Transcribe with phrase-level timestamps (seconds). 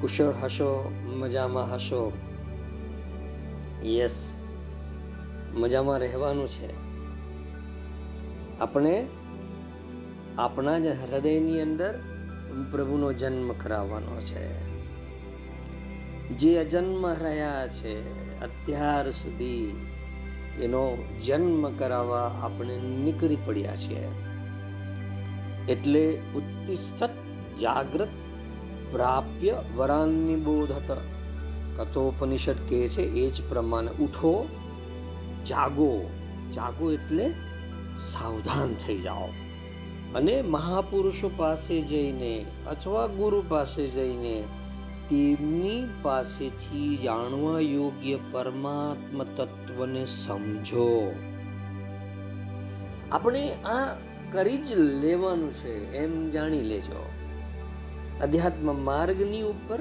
[0.00, 2.12] કુશળ હશો, મજામાં હશો?
[3.84, 4.40] યસ
[5.54, 6.88] મજામાં રહેવાનું છે.
[8.60, 9.06] આપણે
[10.38, 11.98] આપણા જ હૃદયની અંદર
[12.70, 14.68] પ્રભુનો જન્મ કરાવવાનો છે.
[16.28, 18.00] જે અજન્મ રહ્યા છે,
[18.40, 19.76] અત્યાર સુધી
[20.60, 24.08] એનો જન્મ કરાવવા આપણે નીકળી પડ્યા છીએ.
[25.68, 27.10] એટલે ઉત્તિષ્ઠત
[27.60, 28.08] જાગ્રત
[28.92, 31.00] પ્રાપ્ય વરાનિબોધત
[31.76, 34.48] કથોપનિષદ કહે છે, એ જ પ્રમાણે ઉઠો,
[35.46, 36.10] જાગો.
[36.54, 37.34] જાગો એટલે
[37.98, 39.28] સાવધાન થઈ જાઓ.
[40.14, 44.44] અને મહાપુરુષો પાસે જઈને અથવા ગુરુ પાસે જઈને
[45.10, 51.12] તેમની પાસેથી જાણવા યોગ્ય પરમાત્મ તત્વને સમજો.
[53.12, 53.96] આપણે આ
[54.32, 57.17] કરી જ લેવાનું છે, એમ જાણી લેજો.
[58.22, 59.78] અધ્યાત્મ માર્ગની ઉપર,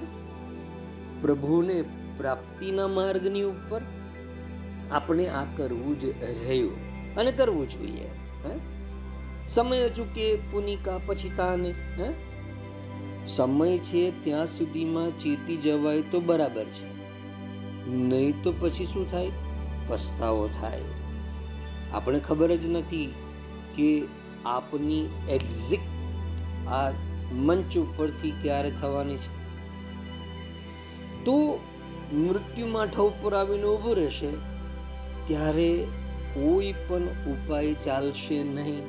[1.22, 1.84] પ્રભુને
[2.18, 3.82] પ્રાપ્તિના માર્ગની ઉપર
[4.92, 6.06] આપણે આ કરવું જ
[6.48, 6.76] રહ્યું
[7.16, 8.10] અને કરવું જોઈએ
[9.50, 11.74] સમય ચૂકે પુનિકા પછી તાને
[13.28, 16.88] સમય છે ત્યાં સુધીમાં ચેતી જવાય તો બરાબર છે.
[17.88, 19.32] નહીં તો પછી શું થાય?
[19.88, 20.82] પસ્તાવો થાય.
[21.94, 23.14] આપણે ખબર જ નથી
[23.76, 24.04] કે
[24.46, 25.80] આપની એક્ઝિટ
[26.68, 26.92] આ
[27.34, 29.38] મંચ ઉપરથી ક્યારે થવાની છે?
[31.26, 31.60] તો
[32.14, 34.32] મૃત્યુ માઠા ઉપર આવીને ઊભું રહેશે,
[35.28, 35.88] ત્યારે
[36.34, 38.82] કોઈ પણ ઉપાય ચાલશે નહીં.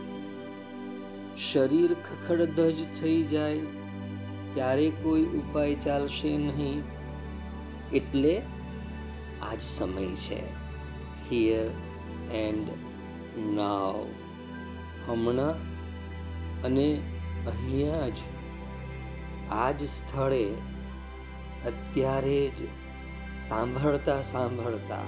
[1.52, 3.58] શરીર ખખડધજ થઈ જાય,
[4.54, 6.82] ત્યારે કોઈ ઉપાય ચાલશે નહીં.
[7.92, 8.42] એટલે
[9.42, 10.68] આજ સમય છે.
[11.30, 11.70] હિયર
[12.34, 12.68] એન્ડ
[13.54, 14.06] નાવ
[15.08, 15.54] હમણાં
[16.62, 17.00] અને
[17.46, 18.12] અહીંયા જ
[19.50, 20.44] આ જ સ્થળે
[21.66, 22.62] અત્યારે જ
[23.40, 24.98] સાંભળતા સાંભળતા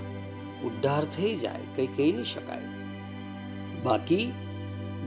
[0.65, 2.63] ઉદ્ધાર થઈ જાય, કંઈ કહી નહીં શકાય.
[3.83, 4.33] બાકી,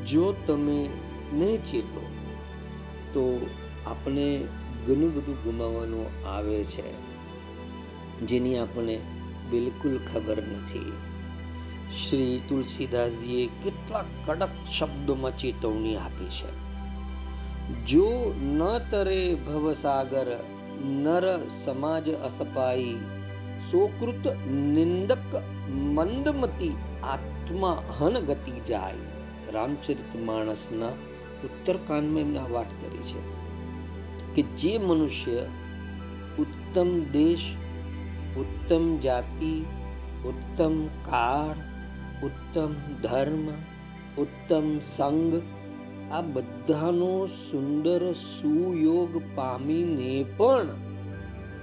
[0.08, 0.90] જો તમે
[1.34, 2.12] નહીં ચેતો,
[3.14, 3.50] તો
[3.86, 4.48] આપણે
[4.88, 6.94] ઘણું બધું ગુમાવવાનું આવે છે,
[8.20, 9.00] જેની આપણને
[9.52, 10.92] બિલકુલ ખબર નથી.
[12.10, 16.63] શ્રી તુલસીદાસજીએ કેટલા કડક શબ્દોમાં ચેતવણી આપી છે.
[17.88, 20.40] જો ન તરે ભવસાગર,
[20.86, 22.96] નર સમાજ અસપાઈ,
[23.72, 28.94] સોકૃત નિંદક મંદમતી આત્મા હન ગતિ જાય.
[29.54, 30.88] રામચરિત માણસના
[31.44, 33.22] ઉત્તરકાંડમાં એમને વાત કરી છે
[34.36, 35.46] કે જે મનુષ્ય
[36.40, 37.56] ઉત્તમ દેશ,
[38.38, 39.66] ઉત્તમ જાતિ,
[40.26, 41.56] ઉત્તમ કાળ,
[42.26, 42.72] ઉત્તમ
[43.04, 43.48] ધર્મ,
[44.22, 45.42] ઉત્તમ સંગ
[46.14, 50.68] આ બધાનો સુંદર સુયોગ પામીને પણ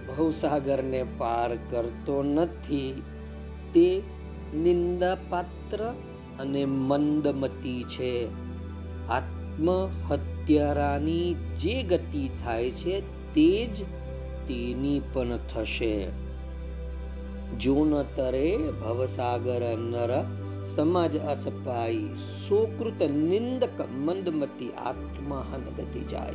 [0.09, 3.03] ભવસાગરને પાર કરતો નથી.
[3.75, 4.03] તે
[4.55, 5.95] નિંદાપાત્ર
[6.41, 8.29] અને મંદમતી છે.
[9.09, 13.03] આત્મહત્યારાની જે ગતિ થાય છે
[13.35, 13.85] તે જ
[14.49, 16.07] તેની પણ થશે.
[17.61, 22.15] જોનતરે ભવસાગર નર સમાજ અસપાઈ
[22.49, 25.47] સોકૃત નિંદક મંદમતી આત્મા
[25.79, 26.33] ગતિ જાય.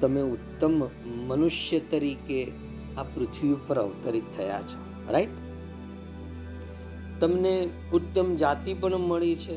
[0.00, 2.52] તમે ઉત્તમ મનુષ્ય તરીકે
[2.98, 5.28] આ પૃથ્વી ઉપર અવતરિત થયા છો રાઈટ
[7.20, 9.56] તમને ઉત્તમ જાતિ પણ મળી છે,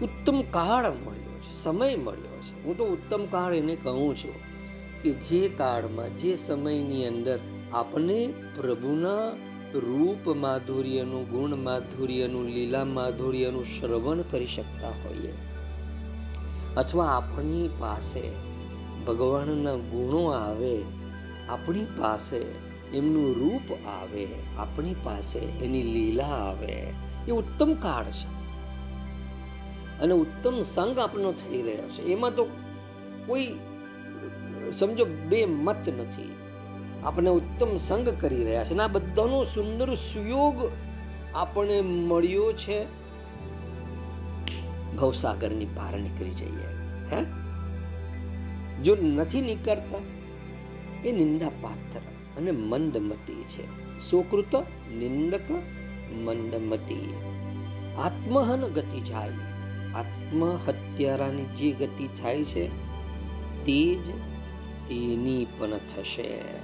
[0.00, 2.64] ઉત્તમ કાળ મળ્યો છે, સમય મળ્યો છે.
[2.64, 4.34] હું તો ઉત્તમ કાળ એને કહું છું
[5.02, 7.38] કે જે કાળમાં, જે સમયની અંદર
[7.72, 9.30] આપણે પ્રભુના
[9.74, 15.32] રૂપ માધુર્યનું, ગુણ માધુર્યનું, લીલા માધુર્યનું શ્રવણ કરી શકતા હોઈએ.
[16.76, 18.22] અથવા આપણી પાસે
[19.06, 20.82] ભગવાનના ગુણો આવે,
[21.48, 22.36] આપણી પાસે
[22.94, 24.28] એમનું રૂપ આવે,
[24.58, 26.94] આપણી પાસે એની લીલા આવે,
[27.28, 28.34] એ ઉત્તમ કાળ છે.
[29.98, 32.02] અને ઉત્તમ સંગ આપણો થઈ રહ્યો છે.
[32.02, 32.44] એમાં તો
[33.26, 33.48] કોઈ,
[34.72, 36.33] સમજો, બે મત નથી.
[37.04, 38.70] આપણે ઉત્તમ સંગ કરી રહ્યા છે.
[38.70, 40.70] અને આ બધાનો સુંદર સુયોગ
[41.34, 42.84] આપણે મળ્યો છે.
[44.96, 46.66] ગૌસાગરની પાર નીકળી જઈએ.
[47.14, 47.24] હે?
[48.82, 49.98] જો નથી નીકળતા,
[51.04, 52.00] એ નિંદા પાત્ર
[52.36, 53.98] અને મંદમતી છે.
[53.98, 54.56] સોકૃત,
[54.92, 55.50] નિંદક,
[56.14, 57.14] મંદમતી.
[57.98, 59.32] આત્મહન ગતિ જાય.
[59.94, 62.68] આત્મહત્યારાની જે ગતિ થાય છે,
[63.64, 64.06] તે જ
[64.88, 66.63] તેની પણ થશે.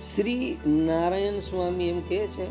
[0.00, 2.46] શ્રી નારાયણ સ્વામી એમ કહે છે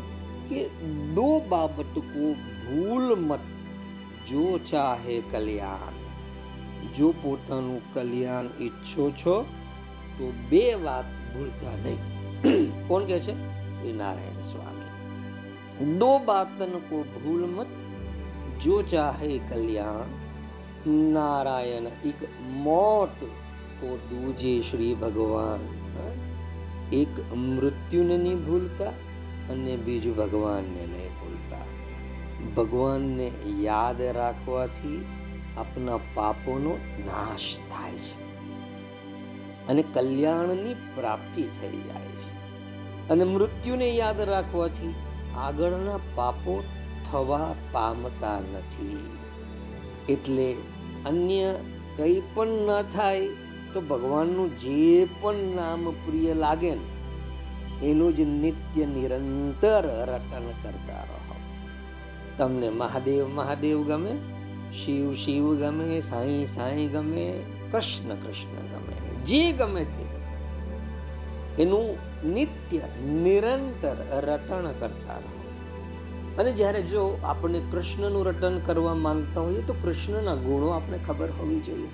[0.48, 0.68] કે
[1.14, 3.38] દો બાબત કો ભૂલ મત,
[4.30, 5.92] જો ચાહે કલ્યાણ.
[6.94, 9.42] જો પોતાનું કલ્યાણ ઈચ્છો છો,
[10.18, 11.98] તો બે વાત ભૂલતા નહીં.
[12.88, 13.32] કોણ કહે છે?
[13.68, 15.98] શ્રી નારાયણ સ્વામી.
[15.98, 17.66] દો બાતન કો ભૂલ મત,
[18.62, 20.24] જો ચાહે કલ્યાણ.
[20.90, 23.24] નારાયણ એક મોત
[23.80, 25.84] તો દૂજે શ્રી ભગવાન.
[26.92, 28.90] એક મૃત્યુને નહીં ભૂલતા
[29.50, 31.56] અને બીજું ભગવાનને નહીં ભૂલતા.
[32.56, 35.04] ભગવાનને યાદ રાખવાથી
[35.56, 38.24] આપના પાપોનો નાશ થાય છે
[39.66, 42.44] અને કલ્યાણની પ્રાપ્તિ થઈ જાય છે.
[43.08, 44.94] અને મૃત્યુને યાદ રાખવાથી
[45.36, 46.64] આગળના પાપો
[47.12, 48.98] થવા પામતા નથી.
[50.08, 50.56] એટલે
[51.06, 51.54] અન્ય
[51.96, 53.28] કંઈ પણ ન થાય
[53.74, 61.34] તો ભગવાનનું જે પણ નામ પ્રિય લાગે ને, એનું જ નિત્ય નિરંતર રટન કરતા રહો.
[62.38, 64.16] તમને મહાદેવ મહાદેવ ગમે,
[64.72, 67.42] શિવ શિવ ગમે, સાંઈ સાંઈ ગમે,
[67.72, 70.14] કૃષ્ણ કૃષ્ણ ગમે, જે ગમે તે.
[71.62, 71.96] એનું
[72.28, 75.44] નિત્ય નિરંતર રટણ કરતા રહો.
[76.38, 81.60] અને જ્યારે જો આપણે કૃષ્ણનું રટન કરવા માંગતા હોઈએ તો કૃષ્ણના ગુણો આપણે ખબર હોવી
[81.60, 81.88] જોઈએ.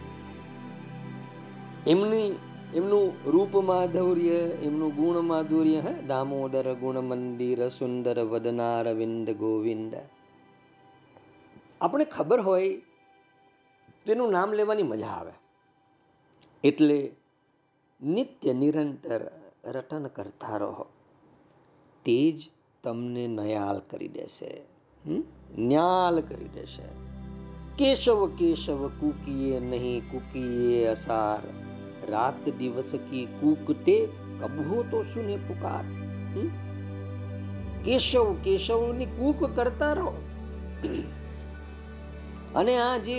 [1.86, 2.38] એમની,
[2.74, 6.02] એમનું રૂપ માધુર્ય, એમનું ગુણ માધુર્ય, હે?
[6.06, 9.94] દામોદર ગુણ મંદિર સુંદર, વદનાર, વિંદ, ગોવિંદ.
[11.80, 12.82] આપણે ખબર હોય
[14.06, 15.32] તેનું નામ લેવાની મજા આવે.
[16.64, 17.16] એટલે
[18.02, 19.20] નિત્ય નિરંતર
[19.64, 20.86] રટન કરતા રહો.
[22.04, 22.50] તે જ
[22.82, 24.62] તમને નયાલ કરી દેશે.
[25.58, 26.82] ન્યાલ કરી દેશે.
[27.78, 31.69] કેશવ કેશવ, કુકીએ નહીં, કુકીએ અસાર.
[32.10, 33.96] રાત દિવસ કી કૂકતે
[34.40, 35.84] કબહો તો સુને પુકાર
[37.84, 40.12] કેશવ કેશવની કૂક કરતા રહો.
[42.54, 43.18] અને આ જે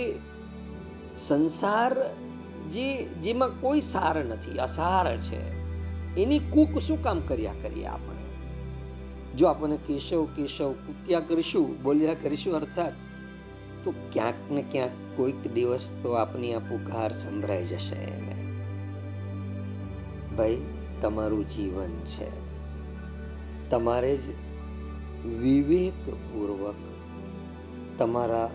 [1.16, 1.96] સંસાર
[2.72, 5.40] જે જેમાં કોઈ સાર નથી, અસાર છે,
[6.22, 8.22] એની કૂક શું કામ કર્યા કરીએ આપણે?
[9.36, 12.92] જો આપણે કેશવ કેશવ કૂક્યા કરીશું, બોલ્યા કરીશું અર્થાત,
[13.84, 18.31] તો ક્યાંક ને ક્યાંક કોઈક દિવસ તો આપની આ પુકાર સંભળાઈ જશે એને
[20.36, 20.58] ભાઈ,
[21.00, 22.42] તમારું જીવન છે.
[23.70, 24.20] તમારે જ
[25.26, 26.74] વિવેકપૂર્વક
[27.98, 28.50] તમારા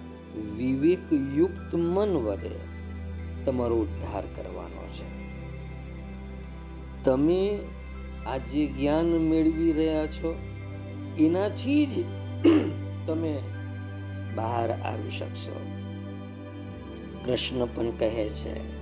[0.57, 2.67] વિવેકયુક્ત મન વડે
[3.45, 5.27] તમારો ઉદ્ધાર કરવાનો છે.
[7.03, 7.59] તમે
[8.25, 10.35] આજે જ્ઞાન મેળવી રહ્યા છો,
[11.19, 12.05] એનાથી જ
[13.07, 13.41] તમે
[14.35, 15.59] બહાર આવી શકશો.
[17.25, 18.77] કૃષ્ણ પણ કહે છે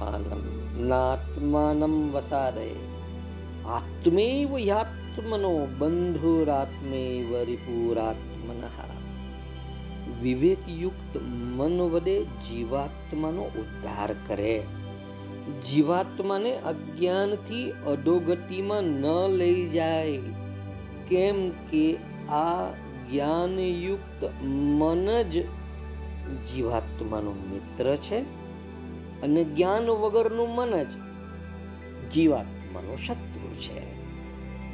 [0.00, 2.68] ઉદ્ધરેદાત્મનાત્માનમ નાત્માનમ વસાદય
[3.66, 8.64] આત્મેવ યાત્મનો બંધુરાત્મેવ રિપુરાત્મનઃ
[10.22, 11.16] વિવેકયુક્ત
[11.56, 14.64] મન વડે જીવાત્માનો ઉદ્ધાર કરે
[15.62, 20.16] જીવાત્માને અજ્ઞાનથી અધોગતિમાં ન લઈ જાય।
[21.08, 21.96] કેમ કે
[22.28, 22.70] આ
[23.10, 25.42] જ્ઞાનયુક્ત મન જ
[26.46, 28.43] જીવાત્માનો મિત્ર છે?
[29.24, 30.88] અને જ્ઞાન વગરનું મન જ
[32.10, 33.94] જીવાત્માનો શત્રુ છે.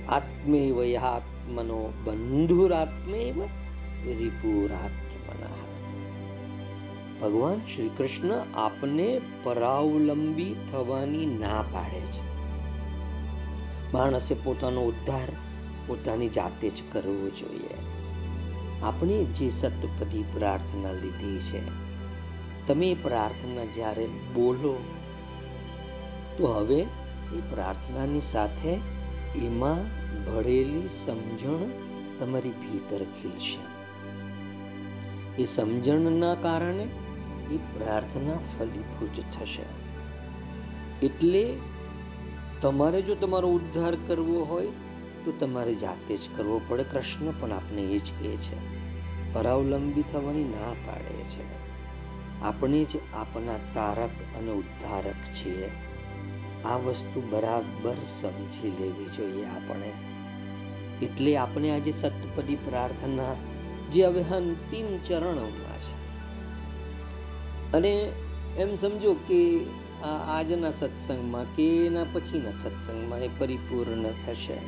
[0.06, 3.42] આત્મેવ યાત્મનો બંધુરાત્મેવ
[4.18, 5.46] રિપુરાત્મન.
[7.20, 12.30] ભગવાન શ્રી કૃષ્ણ આપને પરાવલંબી થવાની ના પાડે છે.
[13.92, 15.28] માણસે પોતાનો ઉદ્ધાર
[15.86, 17.90] પોતાની જાતે જ કરવો જોઈએ.
[18.82, 21.79] આપણે જે સતપદી પ્રાર્થના લીધી છે
[22.66, 24.76] તમે પ્રાર્થના જ્યારે બોલો,
[26.38, 26.80] તો હવે
[27.32, 28.74] એ પ્રાર્થનાની સાથે
[29.38, 31.70] એમાં ભળેલી સમજણ
[32.18, 33.80] તમારી ભીતર ખીલશે.
[35.42, 36.88] એ સમજણના કારણે
[37.50, 39.62] એ પ્રાર્થના ફલીભૂત થશે.
[41.06, 41.56] એટલે
[42.60, 44.66] તમારે જો તમારો ઉદ્ધાર કરવો હોય,
[45.24, 46.84] તો તમારે જાતે જ કરવો પડે.
[46.84, 48.80] કૃષ્ણ પણ આપને એ જ કહે છે.
[49.32, 51.59] પરાવલંબી થવાની ના પાડે છે.
[52.42, 55.70] આપણે જ આપણા તારક અને ઉદ્ધારક છીએ.
[56.64, 59.92] આ વસ્તુ બરાબર સમજી લેવી જોઈએ આપણે.
[61.02, 63.34] એટલે આપણે આજે સતપદી પ્રાર્થના
[63.92, 66.00] જે હવે અંતિમ ચરણોમાં છે.
[67.72, 68.12] અને
[68.58, 69.64] એમ સમજો કે
[70.02, 74.58] આ આજના સત્સંગમાં કે એના પછીના સત્સંગમાં એ પરિપૂર્ણ થશે.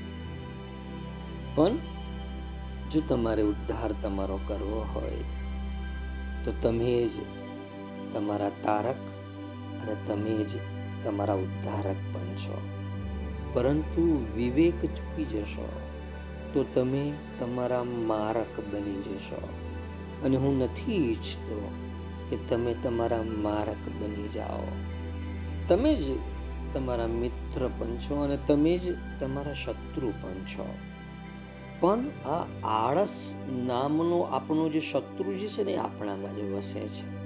[1.55, 1.71] પણ
[2.91, 5.25] જો તમારે ઉદ્ધાર તમારો કરવો હોય,
[6.45, 7.11] તો તમે જ
[8.15, 8.97] તમારા તારક
[9.83, 10.51] અને તમે જ
[11.05, 12.59] તમારા ઉદ્ધારક પણ છો.
[13.53, 15.69] પરંતુ વિવેક ચૂકી જશો,
[16.55, 19.49] તો તમે તમારા મારક બની જશો.
[20.25, 21.71] અને હું નથી ઈચ્છતો
[22.31, 24.69] કે તમે તમારા મારક બની જાઓ.
[25.69, 26.03] તમે જ
[26.75, 30.75] તમારા મિત્ર પણ છો અને તમે જ તમારા શત્રુ પણ છો.
[31.81, 33.35] પણ આ આળસ
[33.67, 37.22] નામનો આપણો જે શત્રુ જે છે ને આપણામાં જ વસે છે.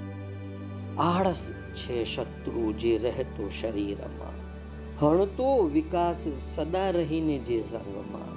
[0.98, 4.46] આળસ છે શત્રુ જે રહેતો શરીરમાં.
[5.00, 8.36] હણતો વિકાસ સદા રહીને જે સંગમાં.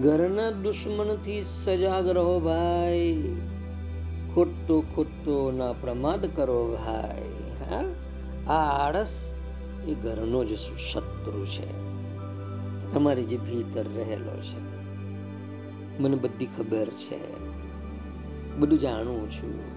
[0.00, 3.36] ઘરના દુશ્મનથી સજાગ રહો ભાઈ.
[4.34, 7.22] ખોટો ખોટતો ના પ્રમાદ કરો ભાઈ.
[7.60, 7.84] હા?
[8.52, 9.34] આ આળસ
[9.88, 10.58] એ ઘરનો જ
[10.92, 11.94] શત્રુ છે.
[12.92, 14.74] તમારી જે ભીતર રહેલો છે.
[15.98, 17.44] મને બધી ખબર છે.
[18.56, 19.73] બધું જાણું છું.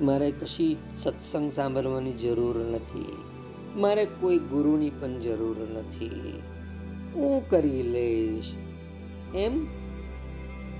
[0.00, 3.16] મારે કશી સત્સંગ સાંભળવાની જરૂર નથી.
[3.76, 6.42] મારે કોઈ ગુરુની પણ જરૂર નથી.
[7.14, 8.54] હું કરી લઈશ.
[9.34, 9.66] એમ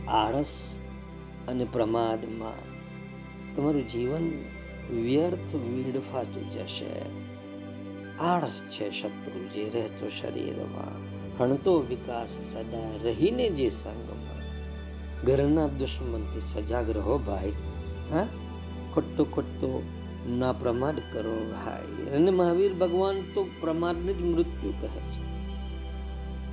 [0.08, 0.78] આળસ
[1.48, 2.54] અને પ્રમાદમાં
[3.56, 4.32] તમારું જીવન
[4.90, 7.02] વ્યર્થ વીડફાતું જશે.
[8.20, 11.16] આળસ છે શત્રુ જે રહેતો શરીરમાં.
[11.38, 14.36] હણતો વિકાસ સદા રહીને જે સંગમાં.
[15.22, 17.52] ઘરના દુશ્મનથી સજાગ રહો ભાઈ.
[18.10, 18.26] હા?
[18.96, 19.82] ખોટો ખોટો
[20.28, 22.10] ના પ્રમાદ કરો ભાઈ.
[22.10, 25.26] અને મહાવીર ભગવાન તો પ્રમાદને જ મૃત્યુ કહે છે.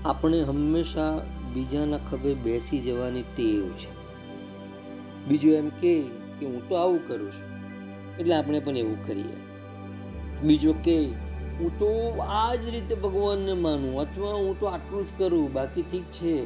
[0.06, 4.04] આપણે હંમેશા બીજાના ખભે બેસી જવાની ટેવ છે.
[5.28, 6.02] બીજું એમ કે
[6.46, 7.54] હું તો આવું કરું છું.
[8.18, 9.36] એટલે આપણે પણ એવું કરીએ.
[10.44, 11.06] બીજો કે,
[11.60, 16.04] હું તો આ જ રીતે ભગવાનને માનું, અથવા હું તો આટલું જ કરું, બાકી ઠીક
[16.04, 16.46] છે.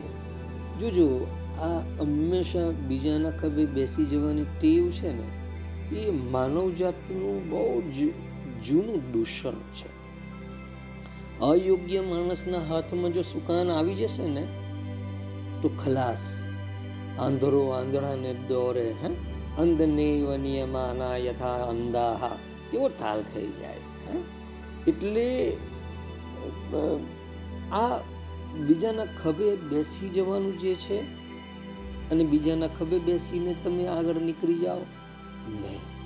[0.79, 1.27] જોજો,
[1.59, 5.36] આ હંમેશા બીજાના ખભે બેસી જવાની ટેવ છે ને
[5.95, 8.13] એ માનવ જાતનું બહુ જ
[8.65, 9.97] જૂનું દૂષણ છે.
[11.39, 14.47] અયોગ્ય માણસના હાથમાં જો સુકાન આવી જશે ને,
[15.61, 16.47] તો ખલાસ.
[17.19, 19.07] આંધળો આંધળાને દોરે, હે?
[19.57, 22.37] અંધને નિયમાના યથા અંધાહા.
[22.71, 23.77] કેવો તાલ થઈ જાય,
[24.09, 24.19] હે?
[24.87, 25.57] એટલે
[27.71, 27.97] આ
[28.67, 31.01] બીજાના ખભે બેસી જવાનું જે છે,
[32.11, 34.79] અને બીજાના ખભે બેસીને તમે આગળ નીકળી જાઓ
[35.47, 35.97] નહીં.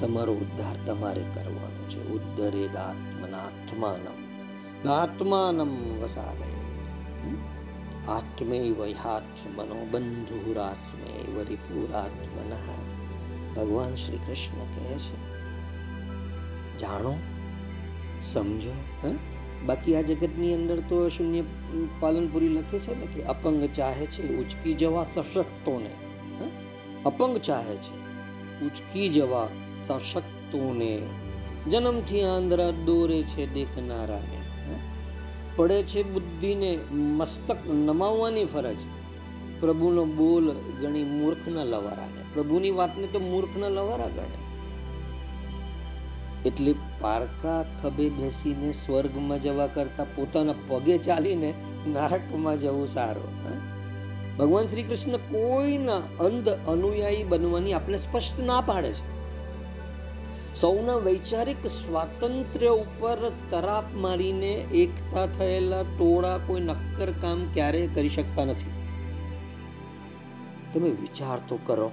[0.00, 2.08] તમારો ઉદ્ધાર તમારે કરવાનો છે.
[2.08, 4.26] ઉદ્ધરે આત્મનાત્માનમ
[4.88, 6.02] આત્માનમ.
[6.02, 6.56] વસાદય
[8.08, 12.56] આત્મૈવ હ્યાત્મનો બંધુરાત્મૈવ રિપુરાત્મન.
[13.54, 15.16] ભગવાન શ્રી કૃષ્ણ કહે છે,
[16.78, 17.14] જાણો,
[18.22, 18.72] સમજો,
[19.04, 19.14] હે?
[19.66, 21.42] બાકી આ જગતની અંદર તો શૂન્ય
[22.00, 25.90] પાલનપુરી લખે છે ને કે અપંગ ચાહે છે, ઉચકી જવા સશક્તોને
[27.06, 28.06] અપંગ ચાહે છે.
[28.64, 29.48] ઉચકી જવા
[29.86, 31.02] સશક્તોને
[31.70, 34.40] જન્મથી આંધળા દોરે છે દેખનારાને.
[35.56, 38.76] પડે છે બુદ્ધિને મસ્તક નમાવવાની ફરજ.
[39.60, 42.24] પ્રભુનો બોલ ગણી મૂર્ખના લવારાને.
[42.34, 44.46] પ્રભુની વાતને તો મૂર્ખના લવારા ગણે.
[46.48, 51.54] એટલે પારકા ખભે બેસીને સ્વર્ગમાં જવા કરતા પોતાના પગે ચાલીને
[51.86, 53.75] નારકમાં જવું સારું.
[54.38, 59.16] ભગવાન શ્રી કૃષ્ણ કોઈના અંધ અનુયાયી બનવાની આપણે સ્પષ્ટ ના પાડે છે.
[60.54, 68.44] સૌના વૈચારિક સ્વાતંત્ર્ય ઉપર તરાપ મારીને એકતા થયેલા ટોળા કોઈ નક્કર કામ ક્યારેય કરી શકતા
[68.44, 68.70] નથી.
[70.74, 71.90] તમે વિચાર તો કરો.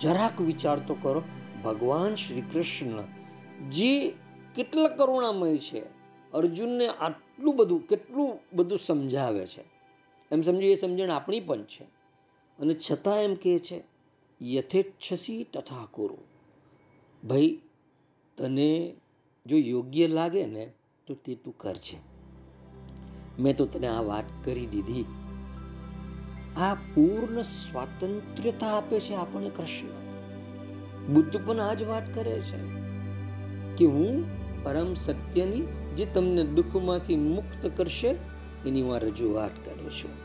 [0.00, 1.22] જરાક વિચાર તો કરો.
[1.64, 3.02] ભગવાન શ્રી કૃષ્ણ
[3.70, 4.10] જે
[4.56, 5.82] કેટલા કરુણામય છે.
[6.32, 9.73] અર્જુનને આટલું બધું, કેટલું બધું સમજાવે છે.
[10.34, 11.84] એમ સમજો એ સમજણ આપણી પણ છે.
[12.58, 13.84] અને છતાં એમ કહે છે,
[14.42, 16.18] યથેચ્છસી તથા કુરુ
[17.28, 17.60] ભાઈ,
[18.36, 18.94] તને
[19.46, 20.72] જો યોગ્ય લાગે ને,
[21.06, 21.96] તો તે તું કરજે.
[23.42, 25.04] મેં તો તને આ વાત કરી દીધી.
[26.56, 29.88] આ પૂર્ણ સ્વાતંત્ર્યતા આપે છે, આપણને કૃષ્ણ.
[31.14, 32.58] બુદ્ધ પણ આ જ વાત કરે છે
[33.76, 34.24] કે હું
[34.62, 35.60] પરમ સત્યની
[35.96, 38.08] જે તમને દુઃખમાંથી મુક્ત કરશે,
[38.66, 40.23] એની હું રજૂઆત કરું છું.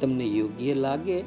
[0.00, 1.22] તમને યોગ્ય લાગે,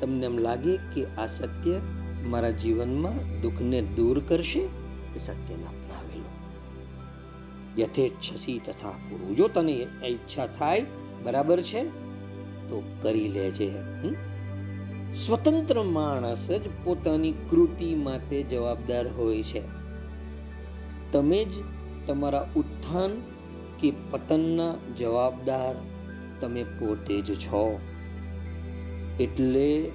[0.00, 1.80] તમને એમ લાગે કે આ સત્ય
[2.26, 6.24] મારા જીવનમાં દુઃખને દૂર કરશે, એ સત્યને અપનાવી લો
[7.82, 9.36] યથેચ્છસી તથા પૂરું.
[9.36, 10.84] જો તને ઈચ્છા થાય,
[11.22, 11.84] બરાબર છે,
[12.68, 13.70] તો કરી લેજે.
[15.14, 19.62] સ્વતંત્ર માણસ જ પોતાની કૃતિ માટે જવાબદાર હોય છે.
[21.12, 21.48] તમે જ
[22.06, 23.10] તમારા ઉત્થાન
[23.80, 25.74] કે પતનના જવાબદાર
[26.40, 27.80] તમે પોતે જ છો.
[29.20, 29.90] એટલે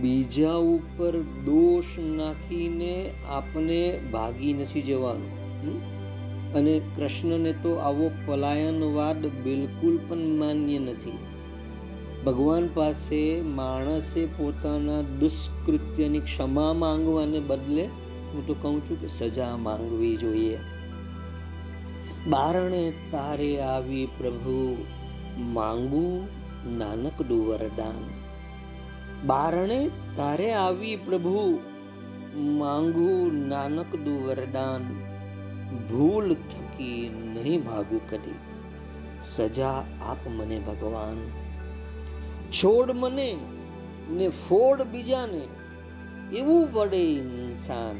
[0.00, 5.98] બીજા ઉપર દોષ નાખીને આપણે ભાગી નથી જવાનું.
[6.54, 11.18] અને કૃષ્ણને તો આવો પલાયનવાદ બિલકુલ પણ માન્ય નથી.
[12.24, 17.84] ભગવાન પાસે માણસે પોતાના દુષ્કૃત્યની ક્ષમા માંગવાને બદલે
[18.32, 20.58] હું તો કહું છું કે સજા માંગવી જોઈએ.
[22.26, 24.76] બારણે તારે આવી પ્રભુ
[25.38, 28.28] માંગવું નાનકડું વરદાન
[29.26, 31.60] બારણે તારે આવી પ્રભુ,
[32.36, 34.82] માંગું નાનકડું વરદાન
[35.76, 38.34] ભૂલ થકી નહીં ભાગું કદી,
[39.22, 41.30] સજા આપ મને ભગવાન.
[42.50, 43.36] છોડ મને
[44.10, 45.42] ને ફોડ બીજાને,
[46.36, 47.98] એવું વડે ઇન્સાન.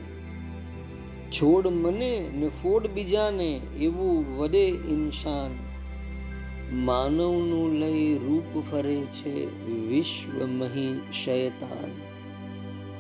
[1.30, 5.67] છોડ મને ને ફોડ બીજાને, એવું વડે ઇન્સાન.
[6.72, 11.90] માનવનું લઈ રૂપ ફરે છે વિશ્વ મહી શયતાન.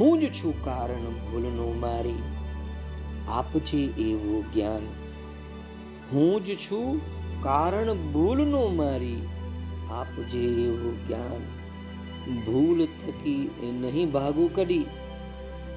[0.00, 2.18] હું જ છું કારણ ભૂલનો મારી.
[3.28, 4.82] આપજે એવું જ્ઞાન.
[6.12, 7.00] હું જ છું
[7.42, 9.22] કારણ ભૂલનો મારી.
[9.90, 11.58] આપજે એવું જ્ઞાન.
[12.40, 14.86] ભૂલ થકી નહીં ભાગું કડી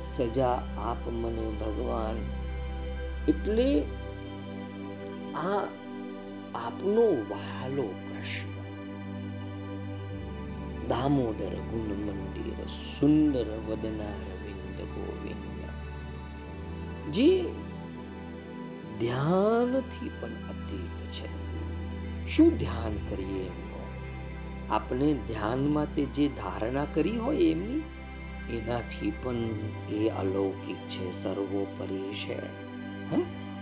[0.02, 2.16] સજા આપ મને ભગવાન.
[3.28, 3.82] એટલે
[5.36, 5.81] આ
[6.56, 8.52] આપનો વાલો કૃષ્ણ
[10.88, 15.52] દામોદર ગુણ મંદિર સુંદર વદના રવિંદ ગોવિંદ.
[17.14, 17.42] જે
[19.00, 21.42] ધ્યાનથી પણ અતીત છે.
[22.28, 23.88] શું ધ્યાન કરીએ એમનો?
[24.70, 27.80] આપણે ધ્યાન માટે જે ધારણા કરી હોય એમની,
[28.58, 29.34] એનાથી પણ
[29.90, 32.40] એ અલૌકિક છે, સર્વોપરી છે.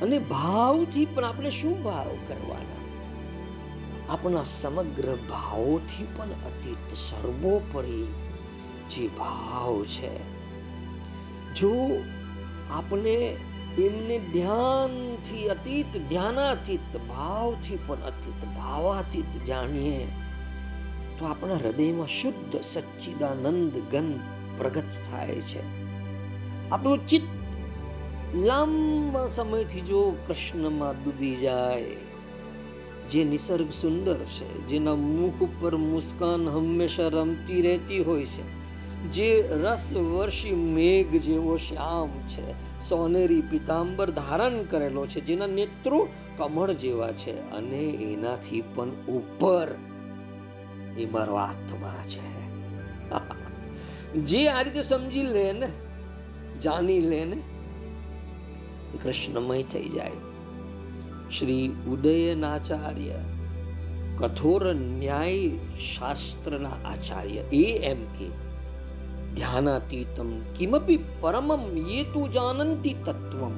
[0.01, 2.79] અને ભાવથી પણ આપણે શું ભાવ કરવાના?
[4.09, 8.07] આપણા સમગ્ર ભાવોથી પણ અતીત સર્વોપરી
[8.89, 10.13] જે ભાવ છે,
[11.55, 11.73] જો
[12.71, 13.37] આપણે
[13.79, 20.07] એમને ધ્યાનથી અતીત, ધ્યાનાતીત ભાવથી પણ અતીત, ભાવાતીત જાણીએ,
[21.17, 24.19] તો આપણા હૃદયમાં શુદ્ધ સચ્ચિદાનંદ ગન
[24.57, 25.61] પ્રગટ થાય છે.
[26.69, 27.38] આપણું ચિત્ત
[28.35, 31.85] લાંબા સમયથી જો કૃષ્ણમાં ડૂબી જાય,
[33.09, 38.43] જે નિસર્ગ સુંદર છે, જેના મુખ ઉપર મુસ્કાન હંમેશા રમતી રહેતી હોય છે,
[39.11, 46.73] જે રસ વર્ષી મેઘ જેવો શ્યામ છે, સોનેરી પિતાંબર ધારણ કરેલો છે, જેના નેત્રો કમળ
[46.73, 49.75] જેવા છે, અને એનાથી પણ ઉપર
[50.97, 52.21] એ મારો આત્મા છે.
[54.23, 55.67] જે આ રીતે સમજી લે ને,
[56.61, 57.48] જાણી લે ને
[58.97, 60.11] કૃષ્ણમય થઈ જાય.
[61.39, 63.15] શ્રી ઉદયનાચાર્ય,
[64.17, 65.51] કઠોર ન્યાય
[65.95, 68.25] શાસ્ત્રના આચાર્ય, એ એમ કે,
[69.35, 73.53] ધ્યાનાતીતમ કિમપી પરમમ યે તુ જાનંતી તત્વમ.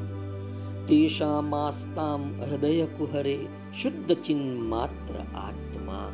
[0.86, 3.40] તેષામાસ્તામ હૃદય કુહરે
[3.82, 6.12] શુદ્ધ ચિન માત્ર આત્મા.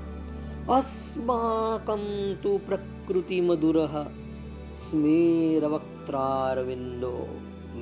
[0.70, 3.88] અસ્માકમ તુ પ્રકૃતિ મધુર
[4.78, 7.40] સ્મેરવક્ત્રારવિંદો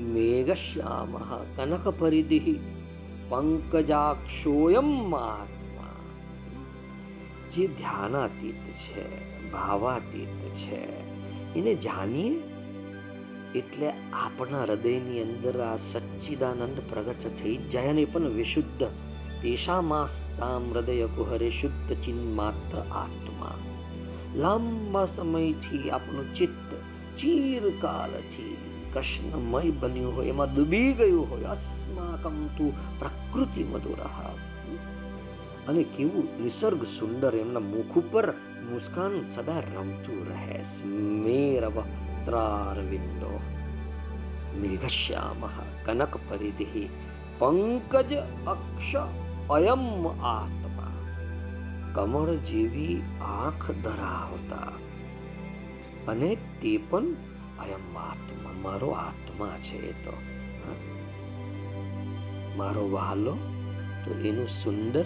[0.07, 2.55] મેઘશ્યામઃ કનકપરિધિ
[3.29, 6.01] પંકજાક્ષોયમ આત્મા
[7.51, 9.05] જે ધ્યાનાતીત છે
[9.51, 10.81] ભાવાતીત છે
[11.55, 12.33] એને જાણીએ
[13.55, 18.83] એટલે આપણા હૃદયની અંદર આ સચ્ચિદાનંદ પ્રગટ થઈ જાય અને પણ વિશુદ્ધ
[19.41, 23.57] તેશામાસ્તામ હૃદય કુહરે શુદ્ધ ચિન માત્ર આત્મા
[24.35, 26.71] લાંબા સમયથી આપણું ચિત્ત
[27.17, 28.55] ચીરકાલથી
[28.95, 34.29] કૃષ્ણમય બન્યું હોય, એમાં ડૂબી ગયું હોય, અસ્માકમ તું પ્રકૃતિ મધુરહ
[35.67, 38.31] અને કેવું નિસર્ગ સુંદર, એમના મુખ ઉપર
[38.71, 41.83] મુસ્કાન સદા રમતું રહે, સ્મેરવ
[42.25, 43.39] ત્રારવિંદો
[44.61, 45.49] મેઘશ્યામ
[45.85, 46.89] કનક પરિધિ,
[47.39, 48.13] પંકજ
[48.47, 48.95] અક્ષ
[49.49, 50.91] અયમ આત્મા.
[51.93, 54.71] કમળ જેવી આંખ ધરાવતા.
[56.11, 57.03] અને તે પણ
[57.59, 58.44] અયમ આત્મા.
[58.65, 60.13] મારો આત્મા છે એ તો
[62.55, 63.37] મારો વહાલો
[64.05, 65.05] તો એનું સુંદર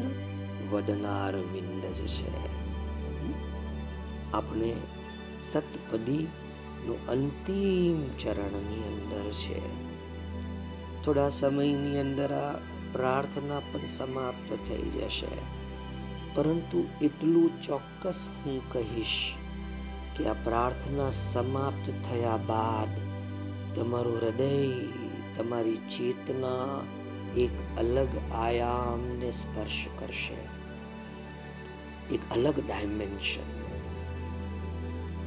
[0.71, 2.59] વડનાર વિંદ જ છે.
[4.33, 4.73] આપણે
[5.41, 6.27] સતપદી
[6.85, 9.61] નું અંતિમ ચરણની અંદર છે.
[11.03, 12.57] થોડા સમયની અંદર આ
[12.91, 15.59] પ્રાર્થના પણ સમાપ્ત થઈ જશે.
[16.35, 19.33] પરંતુ એટલું ચોક્કસ હું કહીશ
[20.17, 23.08] કે આ પ્રાર્થના સમાપ્ત થયા બાદ
[23.79, 24.77] તમારું હૃદય
[25.37, 26.81] તમારી ચેતના
[27.37, 30.37] એક અલગ આયામને સ્પર્શ કરશે.
[32.13, 33.59] એક અલગ ડાયમેન્શન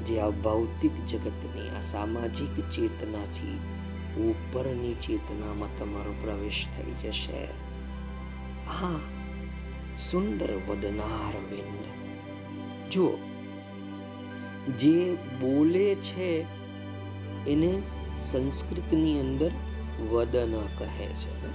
[0.04, 3.58] જે આ ભૌતિક જગતની, આ સામાજિક ચેતનાથી
[4.22, 7.44] ઉપરની ચેતનામાં તમારો પ્રવેશ થઈ જશે.
[8.68, 8.98] હા,
[10.10, 11.84] સુંદર વદનાર વિંદ
[12.90, 13.12] જુઓ,
[14.78, 16.44] જે બોલે છે,
[17.46, 17.82] એને
[18.22, 19.50] સંસ્કૃતની અંદર
[20.10, 21.46] વદન કહે છે.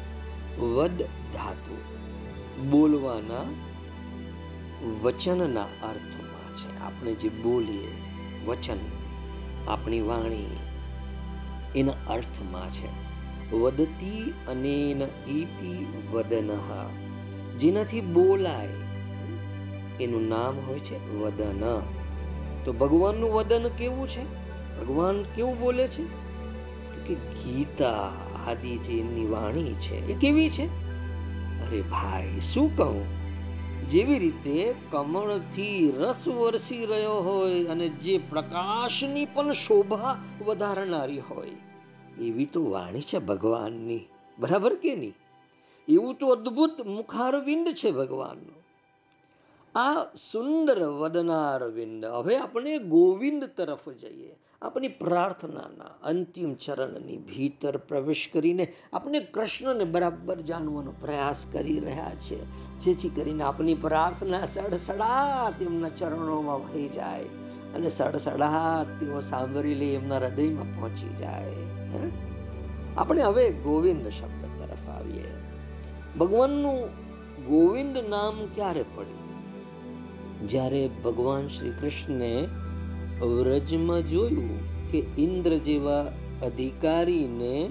[0.60, 1.02] વદ
[1.34, 1.78] ધાતુ
[2.70, 3.42] બોલવાના
[5.02, 6.80] વચનના અર્થમાં છે.
[6.80, 7.88] આપણે જે બોલીએ,
[8.46, 8.78] વચન
[9.68, 10.46] આપણી વાણી
[11.76, 13.08] એના અર્થમાં છે.
[13.56, 15.02] વદતી અનેન
[15.32, 16.90] ઇતિ વદનઃ.
[17.58, 18.68] જેનાથી બોલાય
[20.04, 21.82] એનું નામ હોય છે વદન.
[22.66, 24.24] તો ભગવાનનું વદન કેવું છે?
[24.80, 26.27] ભગવાન કેવું બોલે છે?
[27.08, 28.12] કે ગીતા
[28.48, 30.66] આદિ જે એમની વાણી છે, એ કેવી છે?
[31.68, 33.06] અરે ભાઈ, શું કહું?
[33.90, 41.52] જેવી રીતે કમળથી રસ વરસી રહ્યો હોય અને જે પ્રકાશની પણ શોભા વધારનારી હોય,
[42.22, 44.00] એવી તો વાણી છે ભગવાનની,
[44.40, 45.14] બરાબર કે નહીં?
[45.88, 48.58] એવું તો અદ્ભુત મુખારવિંદ છે ભગવાનનું.
[49.80, 54.36] આ સુંદર વદનારવિંદ, હવે આપણે ગોવિંદ તરફ જઈએ.
[54.62, 62.46] આપણી પ્રાર્થનાના અંતિમ ચરણની ભીતર પ્રવેશ કરીને આપણે કૃષ્ણને બરાબર જાણવાનો પ્રયાસ કરી રહ્યા છે.
[62.80, 67.24] જેથી કરીને આપણી પ્રાર્થના સડસડાત એમના ચરણોમાં વહી જાય
[67.76, 71.54] અને સડસડાત તેઓ સાંભળી લે, એમના હૃદયમાં પહોંચી જાય.
[72.98, 75.32] આપણે હવે ગોવિંદ શબ્દ તરફ આવીએ.
[76.20, 76.86] ભગવાનનું
[77.46, 79.28] ગોવિંદ નામ ક્યારે પડ્યું?
[80.48, 82.48] જ્યારે ભગવાન શ્રી કૃષ્ણે
[83.26, 86.12] વ્રજમાં જોયું કે ઇન્દ્ર જેવા
[86.44, 87.70] અધિકારીને,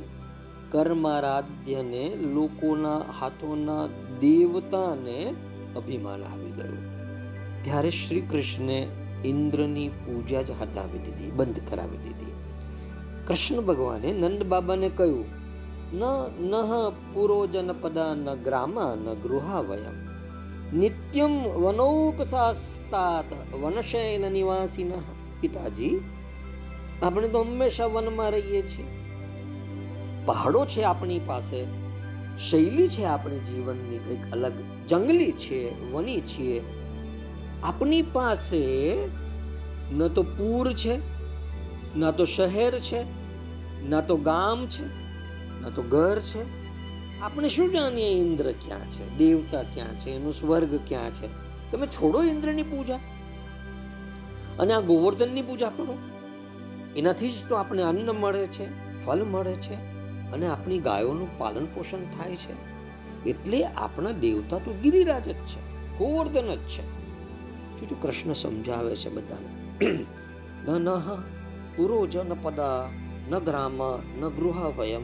[0.71, 3.89] કર્મારાધ્યને, લોકોના હાથોના
[4.21, 5.35] દેવતાને
[5.77, 6.79] અભિમાન આવી ગયું.
[7.65, 8.87] ત્યારે શ્રી કૃષ્ણે
[9.25, 12.33] ઇન્દ્રની પૂજા જ હટાવી દીધી, બંધ કરાવી દીધી.
[13.27, 15.25] કૃષ્ણ ભગવાને નંદ બાબાને કહ્યું,
[15.93, 16.03] ન,
[16.41, 20.07] નહ પુરોજન પદા, ન ગ્રામા, ન ગૃહા વયમ
[20.79, 25.16] નિત્યમ વનૌકસાસ્તાત વનશૈલ નિવાસીન.
[25.41, 26.01] પિતાજી,
[27.03, 28.85] આપણે તો હંમેશા વનમાં રહીએ છીએ.
[30.27, 31.65] પહાડો છે આપણી પાસે,
[32.39, 34.53] શૈલી છે આપણી જીવનની કંઈક અલગ
[34.89, 36.63] જંગલી છે, વની છીએ.
[37.63, 38.97] આપણી પાસે
[39.93, 40.99] ન તો પૂર છે,
[41.99, 43.03] ન તો શહેર છે,
[43.89, 44.85] ન તો ગામ છે,
[45.61, 46.67] ન તો ઘર છે.
[47.21, 51.27] આપણે શું જાણીએ ઇન્દ્ર ક્યાં છે, દેવતા ક્યાં છે, એનું સ્વર્ગ ક્યાં છે?
[51.73, 52.99] તમે છોડો ઇન્દ્રની પૂજા.
[54.59, 55.99] અને આ ગોવર્ધનની પૂજા કરો.
[56.97, 59.75] એનાથી જ તો આપણે અન્ન મળે છે ફલ મળે છે
[60.33, 62.77] અને આપણી ગાયોનું પાલન પોષણ થાય છે.
[63.27, 65.61] એટલે આપણા દેવતા તો ગિરિરાજ જ છે,
[65.99, 66.97] ગોવર્ધન જ છે.
[67.81, 69.85] જોજો કૃષ્ણ સમજાવે છે બધાને.
[70.71, 71.23] ન નહ
[71.77, 72.89] પુરોજન પદા,
[73.31, 73.77] ન ગ્રામ,
[74.21, 75.03] ન ગૃહ વયમ.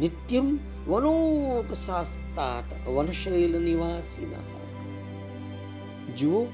[0.00, 4.62] નિત્યમ વનોક શાસ્તાત વનશૈલ નિવાસીના.
[6.14, 6.46] જુઓ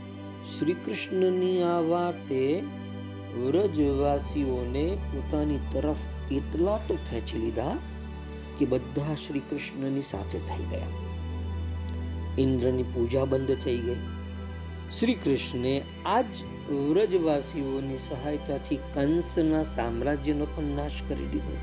[0.49, 2.63] શ્રી કૃષ્ણની આ વાતે
[3.47, 5.97] વ્રજવાસીઓને પોતાની તરફ
[6.33, 7.77] એટલા તો ખેંચી લીધા
[8.59, 10.87] કે બધા શ્રી કૃષ્ણની સાથે થઈ ગયા.
[12.39, 13.97] ઇન્દ્રની પૂજા બંધ થઈ ગઈ.
[14.99, 16.27] શ્રી કૃષ્ણે આજ
[16.73, 21.57] વ્રજવાસીઓની સહાયતાથી કંસના સામ્રાજ્યનો પણ નાશ કરી દીધો.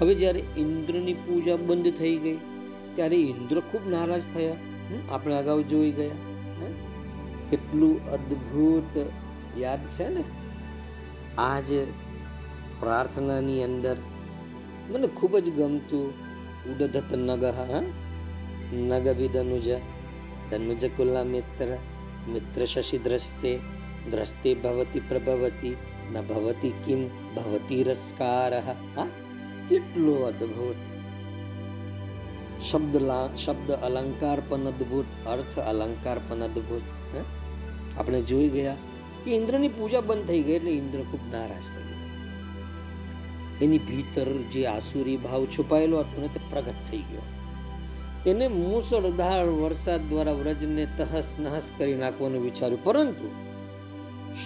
[0.00, 2.38] હવે જ્યારે ઇન્દ્રની પૂજા બંધ થઈ ગઈ,
[2.94, 4.56] ત્યારે ઇન્દ્ર ખૂબ નારાજ થયા.
[5.10, 6.27] આપણે અગાઉ જોઈ ગયા.
[7.50, 9.06] કેટલું અદ્ભુત
[9.58, 10.24] યાદ છે ને?
[11.38, 11.72] આજ
[12.80, 13.96] પ્રાર્થનાની અંદર
[14.90, 16.28] મને ખૂબ જ ગમતું
[16.70, 17.44] ઉડધત નગ
[18.72, 19.70] નગ વિદનુજ
[20.50, 21.76] ધનુજ કુલા મિત્ર
[22.28, 23.58] મિત્ર શશી દ્રષ્ટે
[24.10, 25.76] દ્રષ્ટે ભવતી પ્રભવતી,
[26.12, 28.60] ન ભવતી કિમ, ભવતી રસકાર
[29.68, 30.76] કેટલું અદ્ભુત
[32.62, 33.02] શબ્દ
[33.36, 36.97] શબ્દ અલંકાર પણ અદ્ભુત, અર્થ અલંકાર પણ અદ્ભુત.
[37.98, 38.74] આપણે જોઈ ગયા
[39.24, 41.98] કે ઇન્દ્રની પૂજા બંધ થઈ ગઈ એટલે ઇન્દ્ર ખૂબ નારાજ થઈ ગયો.
[43.64, 47.22] એની ભીતર જે આસુરી ભાવ છુપાયેલો હતો ને તે પ્રગટ થઈ ગયો.
[48.26, 52.84] એને મુસળધાર વરસાદ દ્વારા વ્રજને તહસ નહસ કરી નાખવાનું વિચાર્યું.
[52.84, 53.28] પરંતુ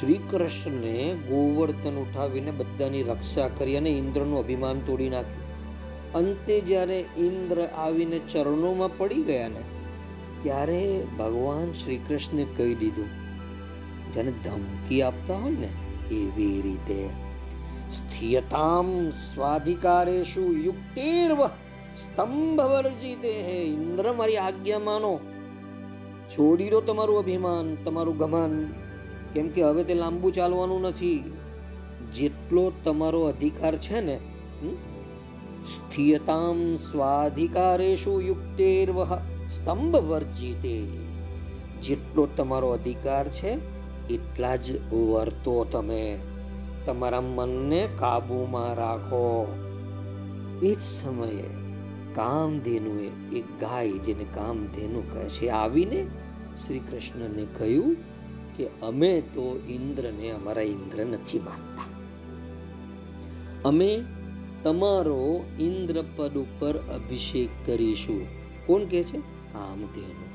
[0.01, 6.13] શ્રી કૃષ્ણે ગોવર્ધન ઉઠાવીને બધાની રક્ષા કરી અને ઇન્દ્રનું અભિમાન તોડી નાખ્યું.
[6.13, 9.61] અંતે જ્યારે ઇન્દ્ર આવીને ચરણોમાં પડી ગયા ને,
[10.43, 13.22] ત્યારે ભગવાન શ્રી કૃષ્ણે કહી દીધું
[14.15, 15.69] જેને ધમકી આપતા હોય ને,
[16.15, 17.09] એવી રીતે
[17.93, 21.47] સ્થિયતામ સ્વાધિકારેશુ યુક્તિર્વ
[21.97, 25.21] સ્તંભ વર્જિતે હે ઇન્દ્ર મારી આજ્ઞા માનો.
[26.31, 28.65] છોડી દો તમારું અભિમાન, તમારું ગમન.
[29.35, 31.33] કેમ કે હવે તે લાંબુ ચાલવાનું નથી.
[32.15, 34.19] જેટલો તમારો અધિકાર છે ને
[35.75, 39.05] સ્થિયતામ સ્વાધિકારેશુ યુક્તેર્વ
[39.49, 40.83] સ્તંભ વર્જિતે
[41.83, 43.72] જેટલો તમારો અધિકાર છે
[44.15, 46.19] એટલા જ વર્તો તમે.
[46.87, 49.59] તમારા મનને કાબુમાં રાખો.
[50.63, 51.45] એ જ સમયે
[52.15, 56.07] કામધેનુએ એક ગાય જેને કામધેનુ કહે છે, આવીને
[56.67, 57.97] શ્રી કૃષ્ણને કહ્યું
[58.57, 61.83] કે, અમે તો ઇન્દ્રને અમારા ઇન્દ્ર નથી માનતા.
[63.69, 64.05] અમે
[64.63, 68.27] તમારો ઇન્દ્ર પદ ઉપર અભિષેક કરીશું.
[68.67, 69.19] કોણ કે છે?
[69.53, 70.33] કામધેનુ.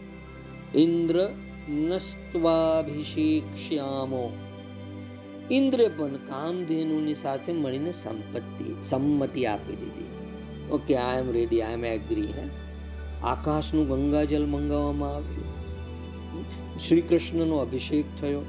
[0.79, 1.31] ઇન્દ્ર
[1.69, 4.31] નસ્ત્વાભિષેક્ષ્યામો
[5.49, 10.07] ઇન્દ્ર પણ કામધેનુની સાથે મળીને સંપત્તિ સંમતિ આપી દીધી
[10.71, 12.49] okay I am ready I am agree હે
[13.23, 15.57] આકાશનું ગંગાજલ મંગાવવામાં આવ્યું
[16.79, 18.43] શ્રી કૃષ્ણનો અભિષેક થયો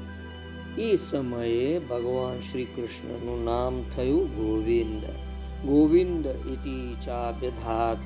[0.79, 5.03] એ સમયે ભગવાન શ્રી કૃષ્ણનું નામ થયું ગોવિંદ
[5.65, 8.05] ગોવિંદ ઇતિ ચાભ્યધાત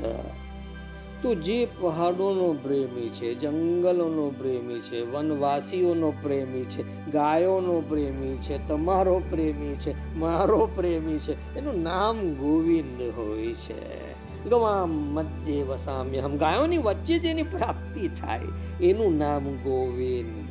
[1.24, 9.22] તો જે પહાડોનો પ્રેમી છે, જંગલોનો પ્રેમી છે, વનવાસીઓનો પ્રેમી છે, ગાયોનો પ્રેમી છે, તમારો
[9.30, 14.14] પ્રેમી છે, મારો પ્રેમી છે, એનું નામ ગોવિંદ હોય છે.
[14.50, 18.42] ગવામ મધ્ય વસામ્ય હમ ગાયોની વચ્ચે જેની પ્રાપ્તિ થાય,
[18.82, 20.50] એનું નામ ગોવિંદ.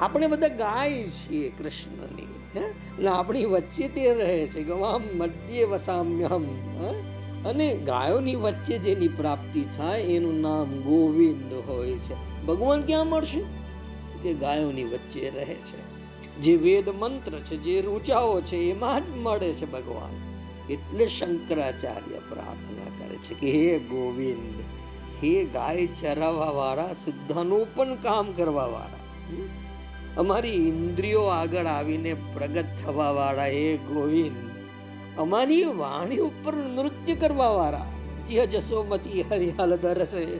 [0.00, 2.60] આપણે બધા ગાય છીએ કૃષ્ણની.
[2.62, 4.62] અને આપણી વચ્ચે તે રહે છે.
[4.64, 6.44] ગવામ મધ્ય વસામ્યહમ.
[7.46, 12.44] અને ગાયોની વચ્ચે જેની પ્રાપ્તિ થાય એનું નામ ગોવિંદ હોય છે.
[12.46, 13.40] ભગવાન ક્યાં મળશે?
[14.22, 15.96] કે ગાયોની વચ્ચે રહે છે.
[16.36, 20.26] જે વેદ મંત્ર છે, જે રૂચાઓ છે, એમાં જ મળે છે ભગવાન.
[20.72, 24.60] એટલે શંકરાચાર્ય પ્રાર્થના કરે છે કે હે ગોવિંદ,
[25.24, 29.06] હે ગાય ચરાવવા વાળા શુદ્ધનું પણ કામ કરવા વાળા
[30.16, 34.45] અમારી ઇન્દ્રિયો આગળ આવીને પ્રગટ થવા વાળા હે ગોવિંદ
[35.18, 37.86] અમારી વાણી ઉપર નૃત્ય કરવા વાળા.
[38.28, 40.36] જે જસોમતી હરિયાલ દરસે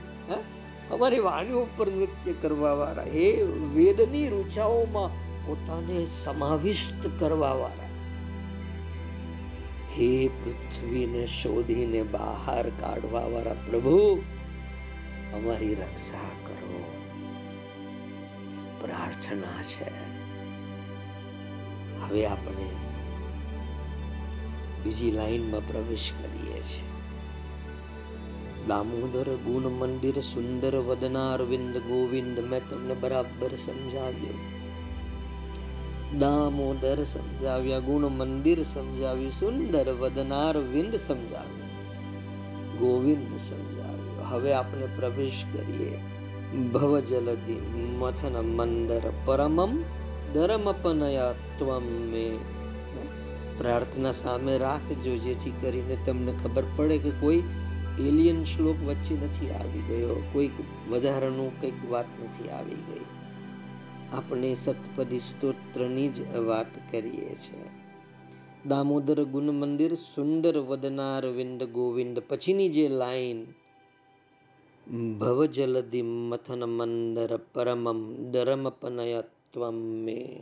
[0.91, 3.03] અમારી વાણી ઉપર નૃત્ય કરવા વાળા.
[3.03, 5.09] હે, વેદની રૂચાઓમાં
[5.47, 7.87] પોતાને સમાવિષ્ટ કરવા વાળા.
[9.91, 14.21] હે, પૃથ્વીને શોધીને બહાર કાઢવા વાળા પ્રભુ,
[15.33, 16.83] અમારી રક્ષા કરો.
[18.81, 20.07] પ્રાર્થના છે.
[22.01, 22.86] હવે આપણે
[24.87, 26.97] બીજી લાઈનમાં પ્રવેશ કરીએ છીએ
[28.67, 34.37] દામોદર ગુણ મંદિર સુંદર વદનારવિંદ ગોવિંદ મેં તમને બરાબર સમજાવ્યું.
[36.19, 41.67] દામોદર સમજાવ્યા, ગુણ મંદિર સમજાવ્યું, સુંદર વદનાર વિંદ સમજાવ્યું.
[42.77, 45.97] ગોવિંદ સમજાવ્યું, હવે આપણે પ્રવેશ કરીએ.
[46.57, 47.59] ભવજલધિ
[47.99, 49.83] મથન મંદર પરમમ
[50.33, 52.13] ધર્મપનયા ત્વમ
[53.57, 57.43] પ્રાર્થના સામે રાખજો, જેથી કરીને તમને ખબર પડે કે કોઈ
[57.99, 60.49] એલિયન શ્લોક વચ્ચે નથી આવી ગયો કોઈ
[60.89, 63.05] વધારાનું કંઈક વાત નથી આવી ગઈ.
[64.13, 67.69] આપણે સતપદી સ્તોત્રની જ વાત કરીએ છીએ.
[68.65, 73.45] દામોદર ગુણ મંદિર, સુંદર વદનાર વિંદ ગોવિંદ, પછીની જે લાઈન
[75.13, 80.41] ભવજલધિ મથન મંદર પરમમ દરમપનયત્વમ મે.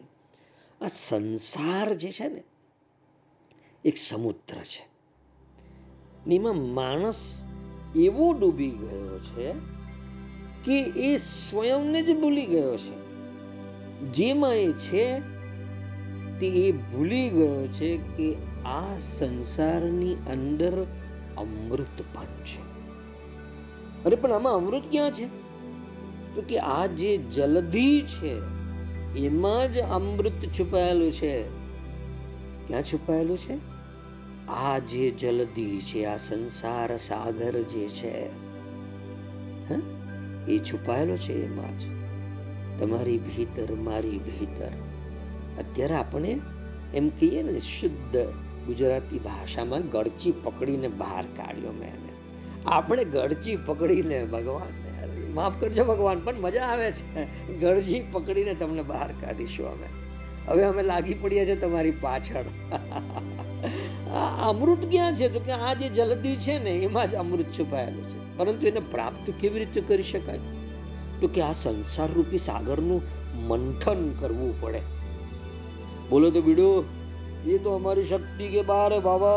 [0.81, 2.43] આ સંસાર જે છે ને
[3.85, 4.87] એક સમુદ્ર છે.
[6.35, 7.45] એમાં માણસ
[7.95, 9.53] એવો ડૂબી ગયો છે
[10.65, 13.05] કે એ સ્વયંને જ ભૂલી ગયો છે.
[14.05, 15.19] જેમાં એ છે
[16.39, 20.83] તે એ ભૂલી ગયો છે કે આ સંસારની અંદર
[21.37, 22.61] અમૃત પણ છે.
[24.03, 25.25] અરે, પણ આમાં અમૃત ક્યાં છે?
[26.35, 28.39] તો કે આ જે જલધી છે
[29.19, 31.43] એમાં જ અમૃત છુપાયેલું છે.
[32.67, 33.74] ક્યાં છુપાયેલું છે?
[34.49, 38.45] આ જે જલદી છે, આ સંસાર સાગર જે છે
[40.47, 41.83] એ છુપાયેલો છે એમાં જ.
[42.79, 44.71] તમારી ભીતર, મારી ભીતર.
[45.59, 46.39] અત્યારે આપણે
[46.93, 48.17] એમ કહીએ ને, શુદ્ધ
[48.65, 51.89] ગુજરાતી ભાષામાં ગળચી પકડીને બહાર કાઢ્યો મેં.
[51.89, 52.09] એને
[52.65, 54.85] આપણે ગળચી પકડીને ભગવાન
[55.33, 57.27] માફ કરજો ભગવાન, પણ મજા આવે છે.
[57.59, 59.87] ગળચી પકડીને તમને બહાર કાઢીશું અમે.
[60.47, 62.43] હવે અમે લાગી પડીએ છીએ તમારી પાછળ.
[64.44, 68.18] અમૃત ક્યાં છે તો કે આ જે જલ્દી છે ને એમાં જ અમૃત છુપાયેલું છે
[68.36, 70.42] પરંતુ એને પ્રાપ્ત કેવી રીતે કરી શકાય
[71.20, 73.02] તો કે આ સંસાર રૂપી સાગરનું
[73.48, 74.82] મંથન કરવું પડે
[76.10, 76.68] बोलो तो बिडो
[77.46, 79.32] ये तो हमारी शक्ति के बाहर है बाबा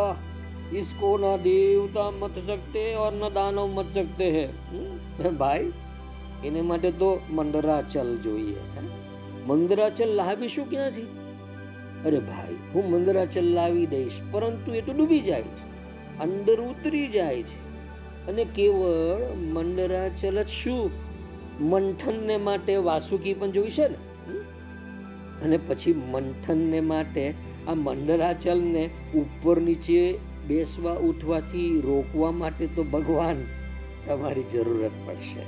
[0.74, 5.68] इसको ना देवता मत सकते और न દાનવ મત सकते है ભાઈ
[6.44, 8.88] એને માટે તો મંદરાચલ જોઈએ
[9.48, 11.06] મંદરાચલ લાવીશું ક્યાંથી
[12.05, 15.69] અરે ભાઈ, હું મંદરાચલ લાવી દઈશ, પરંતુ એ તો ડૂબી જાય છે,
[16.19, 17.69] અંદર ઉતરી જાય છે.
[18.27, 20.91] અને કેવળ મંદરાચલ જ શું?
[21.61, 23.95] મંથનને માટે વાસુકી પણ જોઈશે ને?
[25.45, 27.35] અને પછી મંથનને માટે
[27.69, 33.37] આ મંદરાચલને ઉપર નીચે બેસવા, ઉઠવાથી રોકવા માટે તો ભગવાન
[34.07, 35.41] તમારી જરૂરત પડશે.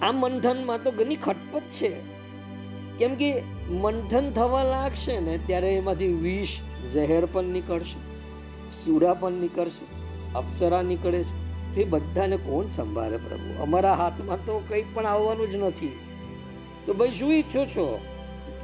[0.00, 2.15] આ મંથનમાં તો ઘણી ખટપટ છે.
[2.98, 6.60] કેમ કે મંથન થવા લાગશે ને ત્યારે એમાંથી વિષ
[6.92, 7.98] ઝેર પણ નીકળશે,
[8.84, 9.86] સુરા પણ નીકળશે,
[10.34, 11.46] અપ્સરા નીકળે છે.
[11.76, 13.62] એ બધાને કોણ સંભાળે પ્રભુ?
[13.62, 15.98] અમારા હાથમાં તો કંઈ પણ આવવાનું જ નથી.
[16.86, 18.00] તો ભાઈ શું ઈચ્છો છો?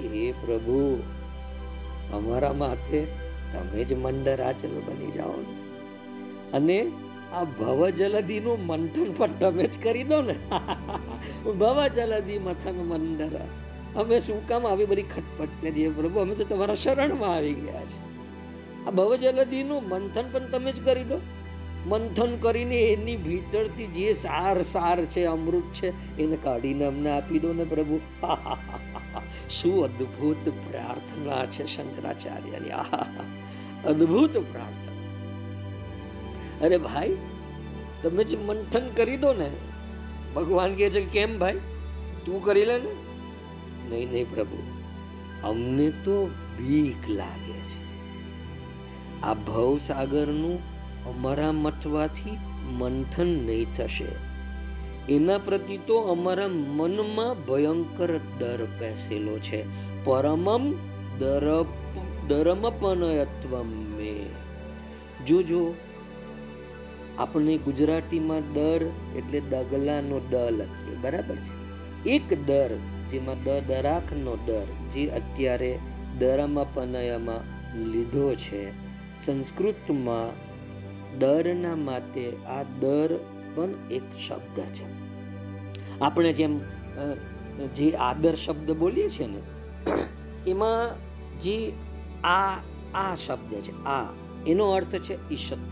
[0.00, 1.02] કે હે પ્રભુ,
[2.12, 3.04] અમારા માથે
[3.52, 5.32] તમે જ મંડરાચલ બની જાઓ
[6.52, 6.92] અને
[7.32, 10.34] આ ભવ જલદીનું મંથન પણ તમે જ કરી દો ને.
[11.44, 13.61] ભવ જલદી મથન મંડર.
[13.96, 16.20] અમે શું કામ આવી બધી ખટપટ કરીએ પ્રભુ?
[16.20, 18.12] અમે તો તમારા શરણમાં આવી ગયા છે.
[18.86, 21.20] આ ભવજલદીનું મંથન પણ તમે જ કરી દો.
[21.86, 27.52] મંથન કરીને એની ભીતરથી જે સાર સાર છે, અમૃત છે, એને કાઢીને અમને આપી દો
[27.52, 28.00] ને પ્રભુ.
[29.50, 32.70] શું અદ્ભુત પ્રાર્થના છે શંકરાચાર્યની.
[32.70, 33.06] આહા
[33.84, 34.92] અદ્ભુત પ્રાર્થના.
[36.66, 37.16] અરે ભાઈ,
[38.02, 39.50] તમે જ મંથન કરી દો ને.
[40.34, 41.58] ભગવાન કહે છે કેમ ભાઈ?
[42.26, 43.01] તું કરી લે ને.
[43.90, 44.62] નહીં નહીં પ્રભુ.
[45.44, 46.26] અમને તો
[46.58, 47.82] બીક લાગે છે.
[49.22, 50.58] આ ભવ સાગરનું
[51.06, 52.36] અમારા મથવાથી
[52.72, 54.32] મંથન નહીં થશે.
[55.14, 59.64] એના પ્રતિ તો અમારા મનમાં ભયંકર ડર બેસેલો છે.
[60.04, 60.72] પરમમ
[61.18, 61.66] દરપ
[62.28, 64.26] ધર્મપનયત્વમ મે.
[65.26, 65.74] જોજો
[67.18, 70.96] આપણે ગુજરાતીમાં ડર એટલે ડગલાનો ડ લખીએ.
[70.96, 71.62] બરાબર છે?
[72.10, 72.70] એક ડર
[73.12, 75.78] જેમાં દ દરાકનો દર જે અત્યારે
[76.18, 77.42] ધર્મપનયમાં
[77.78, 78.62] લીધો છે.
[79.16, 80.28] સંસ્કૃતમાં
[81.18, 83.18] ડરના માટે આ દર
[83.54, 84.86] પણ એક શબ્દ છે.
[86.00, 86.60] આપણે જેમ
[87.74, 89.40] જે આદર શબ્દ બોલીએ છીએ ને,
[90.50, 90.90] એમાં
[91.40, 91.72] જે
[92.24, 92.56] આ
[92.94, 94.12] આ શબ્દ છે, આ,
[94.46, 95.62] એનો અર્થ છે ઈશત.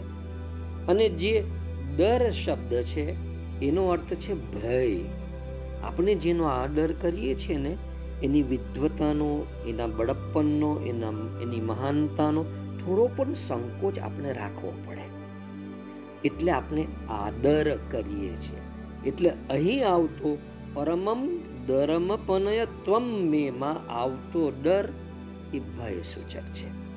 [0.89, 1.45] અને જે
[1.97, 3.07] દર શબ્દ છે,
[3.61, 5.20] એનો અર્થ છે ભય.
[5.85, 7.77] આપણે જેનો આદર કરીએ છીએ ને,
[8.23, 11.09] એની વિદ્વતાનો એના બળપ્પનનો, એના,
[11.43, 12.45] એની મહાનતાનો
[12.85, 15.03] થોડો પણ સંકોચ આપણે રાખવો પડે.
[16.25, 18.61] એટલે આપણે આદર કરીએ છીએ.
[19.07, 20.39] એટલે અહીં આવતો
[20.75, 24.89] પરમમ ધર્મપનય ત્વમ મેમાં આવતો ડર
[25.55, 26.91] એ ભય સૂચક છે.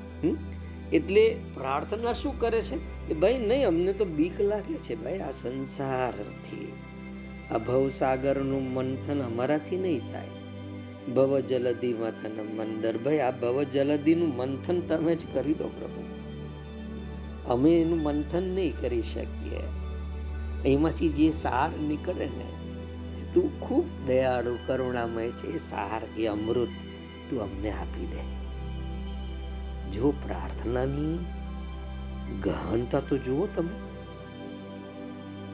[0.92, 2.76] એટલે પ્રાર્થના શું કરે છે?
[3.08, 6.72] કે ભાઈ નહીં, અમને તો બીક લાગે છે ભાઈ આ સંસારથી.
[7.54, 10.28] આ ભવસાગરનું મંથન અમારાથી નહીં થાય.
[11.12, 16.04] ભવ જલદી મથન મંદર ભાઈ, આ ભવ જલદીનું મંથન તમે જ કરી દો પ્રભુ.
[17.52, 19.60] અમે એનું મંથન નહીં કરી શકીએ.
[20.66, 22.64] એમાંથી જે સાર નીકળે ને
[23.34, 25.46] તું ખૂબ દયાળુ, કરુણામય છે.
[25.46, 26.68] એ સાર, એ અમૃત
[27.30, 28.44] તું અમને આપી દે.
[29.90, 31.18] જો પ્રાર્થનાની
[32.40, 33.68] ગહનતા તો જુઓ તમે,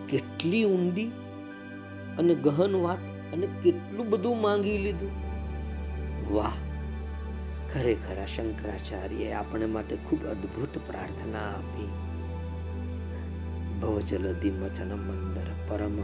[0.08, 1.10] કેટલી ઊંડી
[2.20, 3.02] અને ગહન વાત
[3.32, 5.12] અને કેટલું બધું માંગી લીધું.
[6.34, 6.56] વાહ,
[7.72, 11.90] ખરેખર આ શંકરાચાર્ય આપણે માટે ખૂબ અદ્ભુત પ્રાર્થના આપી.
[13.80, 15.96] ભવજલદી મચન મંદર પરમ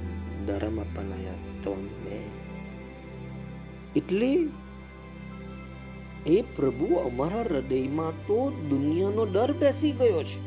[0.46, 2.20] દરમ પનય ત્વમે
[3.96, 4.30] એટલે
[6.26, 8.38] એ પ્રભુ અમારા હૃદયમાં તો
[8.70, 10.45] દુનિયાનો ડર બેસી ગયો છે.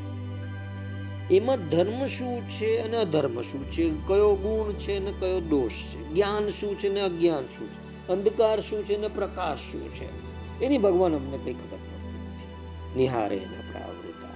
[1.31, 3.89] એમાં ધર્મ શું છે અને અધર્મ શું છે?
[4.07, 6.09] કયો ગુણ છે ને કયો દોષ છે?
[6.09, 8.07] જ્ઞાન શું છે ને અજ્ઞાન શું છે?
[8.07, 10.29] અંધકાર શું છે ને પ્રકાશ શું છે?
[10.61, 12.97] એની ભગવાન અમને કઈ ખબર પડતી નથી.
[12.97, 14.29] નિહારે આપણા આવૃતા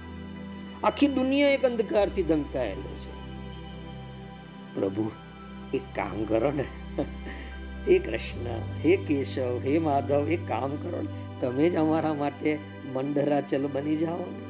[0.84, 3.14] આખી દુનિયા એક અંધકારથી ઢંકાયેલી છે.
[4.74, 5.10] પ્રભુ,
[5.74, 6.64] એક કામ કરો ને.
[7.88, 8.46] હે કૃષ્ણ,
[8.84, 11.40] હે કેશવ, હે માધવ, એક કામ કરો ને.
[11.40, 12.58] તમે જ અમારા માટે
[12.94, 14.43] મંડરાચલ બની જાઓ ને.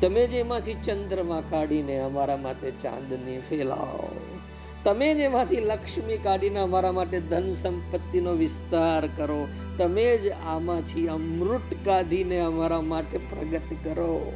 [0.00, 4.38] તમે જેમાંથી ચંદ્રમાં કાઢીને અમારા માટે ચાંદની ફેલાવો.
[4.84, 9.48] તમે જ એમાંથી લક્ષ્મી કાઢીને અમારા માટે ધન સંપત્તિનો વિસ્તાર કરો.
[9.78, 14.32] તમે જ આમાંથી અમૃત કાઢીને અમારા માટે પ્રગટ કરો.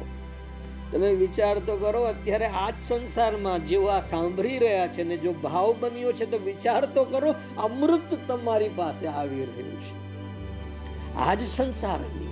[0.91, 5.33] તમે વિચાર તો કરો, અત્યારે આ જ સંસારમાં જેઓ આ સાંભળી રહ્યા છે ને જો
[5.33, 9.95] ભાવ બન્યો છે તો વિચાર તો કરો, અમૃત તમારી પાસે આવી રહ્યું છે.
[11.15, 12.30] આ જ સંસારની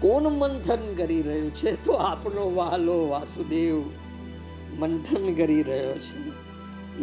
[0.00, 1.84] કોણ મંથન કરી રહ્યું છે?
[1.84, 3.82] તો આપણો વાલો વાસુદેવ
[4.78, 6.18] મંથન કરી રહ્યો છે.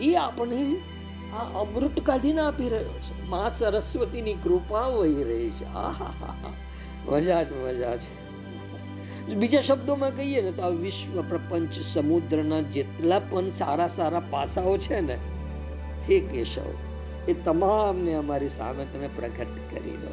[0.01, 0.75] એ આપણે
[1.33, 3.23] આ અમૃત કાઢીને આપી રહ્યો છે.
[3.23, 5.65] મા સરસ્વતીની કૃપા વહી રહી છે.
[5.65, 6.35] આહા
[7.05, 8.21] મજા જ મજા છે.
[9.33, 14.99] બીજા શબ્દોમાં કહીએ ને તો આ વિશ્વ પ્રપંચ સમુદ્રના જેટલા પણ સારા સારા પાસાઓ છે
[14.99, 15.17] ને,
[16.09, 16.71] હે કેશવ,
[17.27, 20.10] એ તમામને અમારી સામે તમે પ્રગટ કરી દો.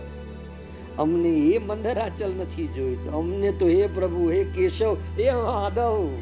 [0.98, 3.14] અમને એ મંદરાચલ નથી જોઈતું.
[3.14, 6.18] અમને તો હે પ્રભુ, હે કેશવ, હે માધવ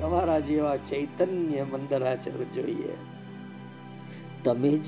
[0.00, 2.92] તમારા જેવા ચૈતન્ય મંદરાચલ જોઈએ.
[4.44, 4.86] તમે જ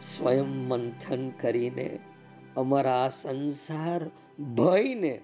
[0.00, 1.98] સ્વયં મંથન કરીને
[2.56, 4.10] અમારા આ સંસાર
[4.42, 5.20] ભયને,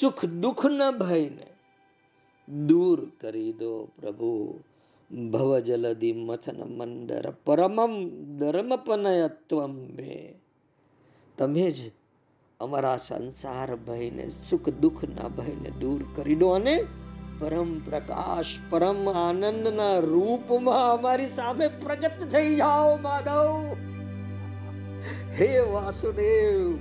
[0.00, 1.46] સુખ દુઃખના ભયને
[2.66, 4.60] દૂર કરી દો પ્રભુ.
[5.30, 10.37] ભવ જલદી મથન મંદર પરમમ ધર્મપનયત્વમ મે
[11.38, 11.90] તમે જ
[12.60, 16.84] અમારા સંસાર ભયને, સુખ દુઃખના ભયને દૂર કરી દો અને
[17.38, 23.76] પરમ પ્રકાશ, પરમ આનંદના રૂપમાં અમારી સામે પ્રગટ થઈ જાઓ માધવ
[25.32, 26.78] હે વાસુદેવ,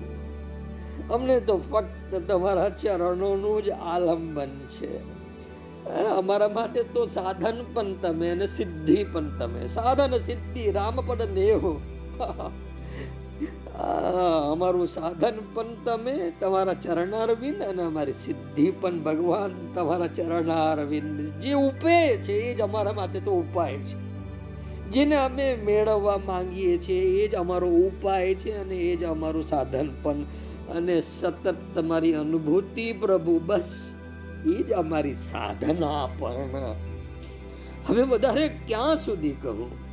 [1.13, 4.99] અમને તો ફક્ત તમારા ચરણોનું જ આલંબન છે.
[6.15, 9.67] અમારા માટે તો સાધન પણ તમે અને સિદ્ધિ પણ તમે.
[9.67, 11.79] સાધન, સિદ્ધિ, રામપદ, નેહો.
[14.51, 21.19] અમારું સાધન પણ તમે, તમારા ચરણારવિંદ અને અમારી સિદ્ધિ પણ ભગવાન તમારા ચરણારવિંદ.
[21.41, 24.07] જે ઉપે છે, એ જ અમારા માટે તો ઉપાય છે.
[24.89, 29.89] જેને અમે મેળવવા માંગીએ છીએ, એ જ અમારો ઉપાય છે અને એ જ અમારું સાધન
[30.03, 30.15] પણ.
[30.75, 33.93] અને સતત તમારી અનુભૂતિ પ્રભુ, બસ
[34.45, 36.49] એ જ અમારી સાધના પણ.
[37.89, 39.86] હવે વધારે ક્યાં સુધી કહું?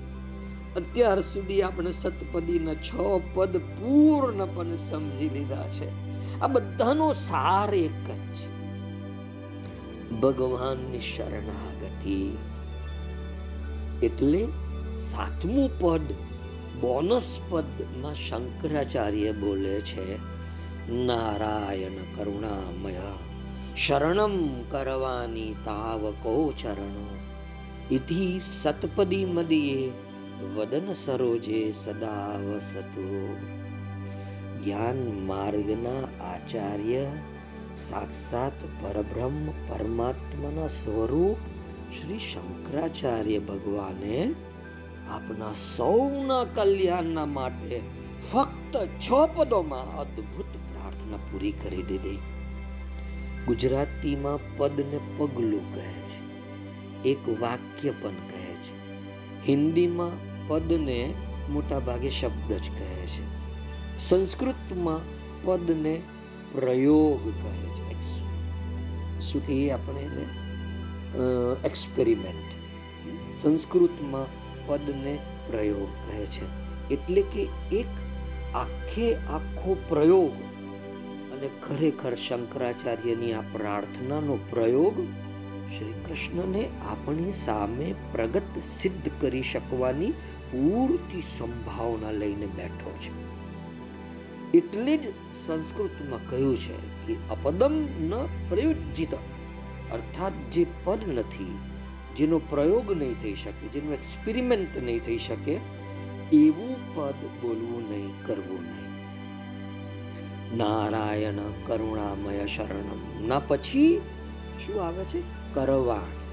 [0.77, 2.97] અત્યાર સુધી આપણે સતપદીના છ
[3.35, 5.89] પદ પૂર્ણપણે સમજી લીધા છે.
[6.41, 8.55] આ બધાનો સાર એક જ છે.
[10.21, 12.37] ભગવાનની શરણાગતિ.
[14.03, 14.49] એટલે
[14.99, 16.01] સાતમું પદ,
[16.81, 20.17] બોનસ પદમાં શંકરાચાર્ય બોલે છે,
[20.93, 23.01] નારાયણ કરુણામય,
[23.77, 27.17] શરણમ કરવાની તાવકો ચરણો.
[27.91, 29.91] ઇતિ સતપદી મદિયે
[30.43, 33.37] વદન સરોજે સદા વસતો.
[34.65, 37.07] જ્ઞાન માર્ગના આચાર્ય
[37.77, 41.37] સાક્ષાત પરબ્રહ્મ પરમાત્માના સ્વરૂપ
[41.93, 44.35] શ્રી શંકરાચાર્ય ભગવાને
[45.09, 47.81] આપના સૌના કલ્યાણના માટે
[48.33, 52.19] ફક્ત છ પદોમાં અદ્ભુત પ્રાર્થના પૂરી કરી દીધી.
[53.47, 56.35] ગુજરાતીમાં પદને પગલું કહે છે.
[57.09, 58.13] એક વાક્ય પણ
[59.49, 60.15] હિન્દીમાં
[60.49, 61.15] પદને
[61.51, 63.25] મોટા ભાગે શબ્દ જ કહે છે.
[63.99, 65.01] સંસ્કૃતમાં
[65.45, 66.03] પદને
[66.53, 69.21] પ્રયોગ કહે છે.
[69.21, 70.27] શું કહીએ આપણે એને?
[71.65, 72.51] એક્સપેરિમેન્ટ
[73.35, 74.27] સંસ્કૃતમાં
[74.67, 76.47] પદને પ્રયોગ કહે છે.
[76.95, 77.93] એટલે કે એક
[78.57, 80.33] આખે આખો પ્રયોગ
[81.33, 85.07] અને ખરેખર શંકરાચાર્યની આ પ્રાર્થનાનો પ્રયોગ
[85.79, 90.11] શ્રી કૃષ્ણને આપણી સામે પ્રગટ સિદ્ધ કરી શકવાની
[90.53, 93.35] પૂરતી સંભાવના લઈને બેઠો છે.
[94.59, 95.01] એટલે જ
[95.35, 99.15] સંસ્કૃતમાં કહ્યું છે કે અપદમ ન પ્રયોજિત
[99.93, 101.59] અર્થાત જે પદ નથી,
[102.17, 105.59] જેનો પ્રયોગ નહીં થઈ શકે, જેનો એક્સપેરિમેન્ટ નહીં થઈ શકે,
[106.33, 108.85] એવું પદ બોલવું નહીં, કરવું નહીં.
[110.57, 113.27] નારાયણ કરુણામય શરણમ.
[113.29, 114.01] ના પછી
[114.67, 115.34] શું આવે છે?
[115.55, 116.25] કરવાણી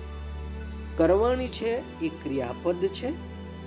[0.97, 3.07] કરવાણી છે એ ક્રિયાપદ છે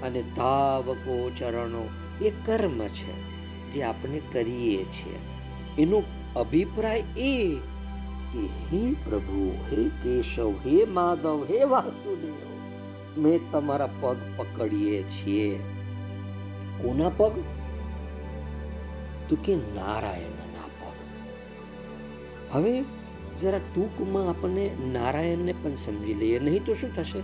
[0.03, 1.89] અને ધાવકો ચરણો
[2.23, 3.35] એ કર્મ છે
[3.71, 5.19] જે આપણે કરીએ છીએ.
[5.79, 6.03] એનો
[6.37, 7.57] અભિપ્રાય એ
[8.33, 12.35] કે હે પ્રભુ, હે કેશવ, હે માધવ, હે વાસુદેવ,
[13.21, 15.59] મેં તમારા પગ પકડીએ છીએ.
[16.83, 17.33] કોના પગ?
[19.29, 20.93] તો કે નારાયણના પગ.
[22.53, 22.85] હવે
[23.39, 26.39] જરા ટૂંકમાં આપણને નારાયણને પણ સમજી લઈએ.
[26.39, 27.23] નહીં તો શું થશે?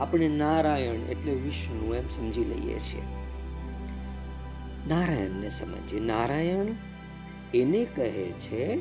[0.00, 3.02] આપણે નારાયણ એટલે વિષ્ણુ એમ સમજી લઈએ છીએ.
[4.88, 6.00] નારાયણને સમજીએ.
[6.00, 6.66] નારાયણ
[7.54, 8.76] એને કહે છે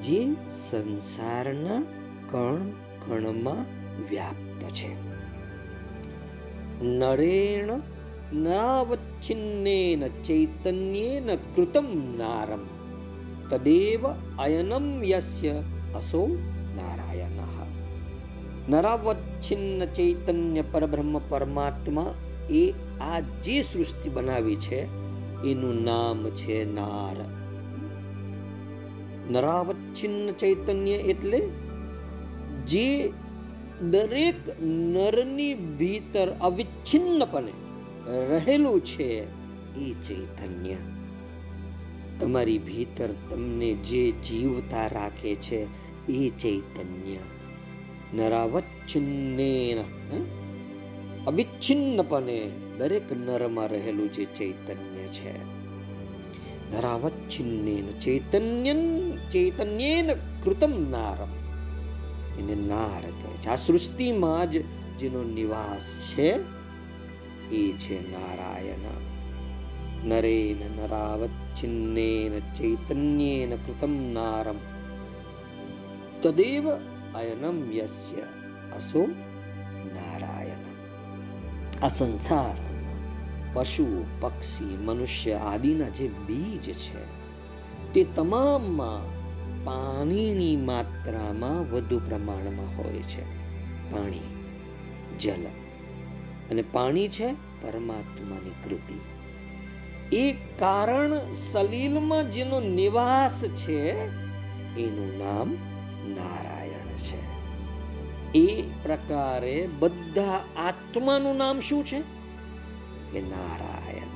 [0.00, 1.82] જે સંસારના
[2.30, 2.70] કણ
[3.06, 3.62] કણમાં
[4.10, 5.12] વ્યાપ્ત છે.
[6.82, 7.70] નરેણ
[8.38, 11.84] નાવચ્છિન્નેન ચૈતન્યેન કૃતમ
[12.18, 12.60] નારમ.
[13.50, 14.08] તદેવ
[14.38, 15.62] અયનમ યસ્ય
[15.94, 16.38] અસો
[16.76, 17.32] નારાયણ
[18.68, 22.14] નરાવચ્છિન્ન ચૈતન્ય પરબ્રહ્મ પરમાત્મા
[22.50, 24.80] એ આ જે સૃષ્ટિ બનાવી છે,
[25.42, 27.16] એનું નામ છે નાર.
[29.30, 31.40] નરાવચ્છિન્ન ચૈતન્ય એટલે
[32.66, 33.12] જે
[33.90, 37.52] દરેક નરની ભીતર અવિચ્છિન્નપણે
[38.28, 39.22] રહેલું છે
[39.80, 40.91] એ ચૈતન્ય.
[42.22, 45.66] તમારી ભીતર તમને જે જીવતા રાખે છે,
[46.08, 47.16] એ ચૈતન્ય.
[48.14, 49.84] નરાવચ્છિન્નેન
[51.26, 55.44] અવિચ્છિન્નપણે દરેક નરમાં રહેલું જે ચૈતન્ય છે.
[56.70, 58.72] નરાવચ્છિન્નેન ચૈતન્ય
[59.30, 60.10] ચૈતન્યેન
[60.44, 61.28] કૃતમ નારમ.
[62.38, 63.48] એને નાર કહે છે.
[63.48, 64.64] આ સૃષ્ટિમાં જ
[64.98, 66.38] જેનો નિવાસ છે,
[67.50, 69.12] એ છે નારાયણ.
[70.04, 70.86] નરેન
[71.66, 74.56] નરાવચ્છિન્નેન ચૈતન્યેન કૃતમ નારમ
[76.22, 76.70] તદેવ
[77.14, 78.20] અયનમ યસ્ય
[78.76, 79.06] અસો
[79.94, 80.72] નારાયણ
[81.82, 82.54] આ
[83.54, 87.04] પશુ પક્ષી મનુષ્ય આદિના જે બીજ છે
[87.92, 89.22] તે તમામમાં
[89.64, 93.22] પાણીની માત્રામાં વધુ પ્રમાણમાં હોય છે।
[93.90, 94.20] પાણી,
[95.20, 95.42] જલ,
[96.50, 99.11] અને પાણી છે પરમાત્માની કૃતિ।
[100.12, 103.90] એ કારણ સલીલમાં જેનો નિવાસ છે,
[104.76, 105.56] એનું નામ
[106.10, 107.32] નારાયણ છે.
[108.38, 112.00] એ પ્રકારે બધા આત્માનું નામ શું છે?
[113.12, 114.06] કે નારાયણ.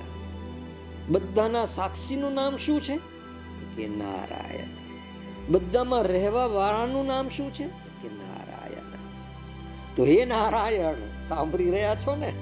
[1.08, 2.96] બધાના સાક્ષીનું નામ શું છે?
[3.76, 4.66] કે નારાયણ.
[5.48, 7.64] બધામાં રહેવા વાળાનું નામ શું છે?
[8.02, 8.90] કે નારાયણ.
[9.96, 12.32] તો હે નારાયણ, સાંભળી રહ્યા છો ને?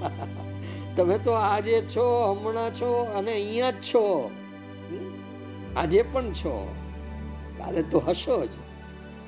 [0.96, 4.30] તમે તો આજે છો, હમણાં છો અને અહીંયા જ છો.
[5.76, 6.74] આજે પણ છો.
[7.58, 8.48] કાલે તો હશો જ.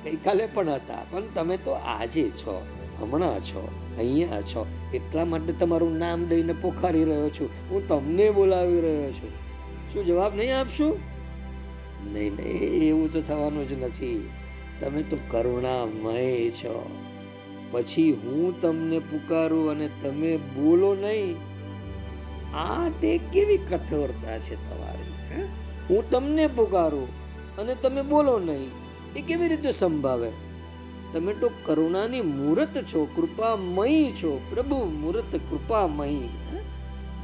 [0.05, 2.65] ગઈકાલે પણ હતા, પણ તમે તો આજે છો,
[3.01, 4.65] હમણાં છો, અહીંયા છો.
[4.93, 7.49] એટલા માટે તમારું નામ દઈને પોખારી રહ્યો છું.
[7.69, 9.29] હું તમને બોલાવી રહ્યો છું.
[9.93, 10.99] શું જવાબ નહીં આપશું?
[12.13, 14.29] નહીં નહીં, એવું તો થવાનું જ નથી.
[14.79, 16.89] તમે તો કરુણામય છો.
[17.71, 21.56] પછી હું તમને પુકારું અને તમે બોલો નહીં.
[22.53, 25.39] આ તે કેવી કઠોરતા છે તમારી,
[25.89, 26.09] હું?
[26.09, 27.07] તમને પુકારું
[27.55, 28.71] અને તમે બોલો નહીં,
[29.15, 30.31] એ કેવી રીતે સંભાવે?
[31.13, 36.27] તમે તો કરુણાની મૂર્ત છો, કૃપામય છો, પ્રભુ મૂર્ત કૃપામય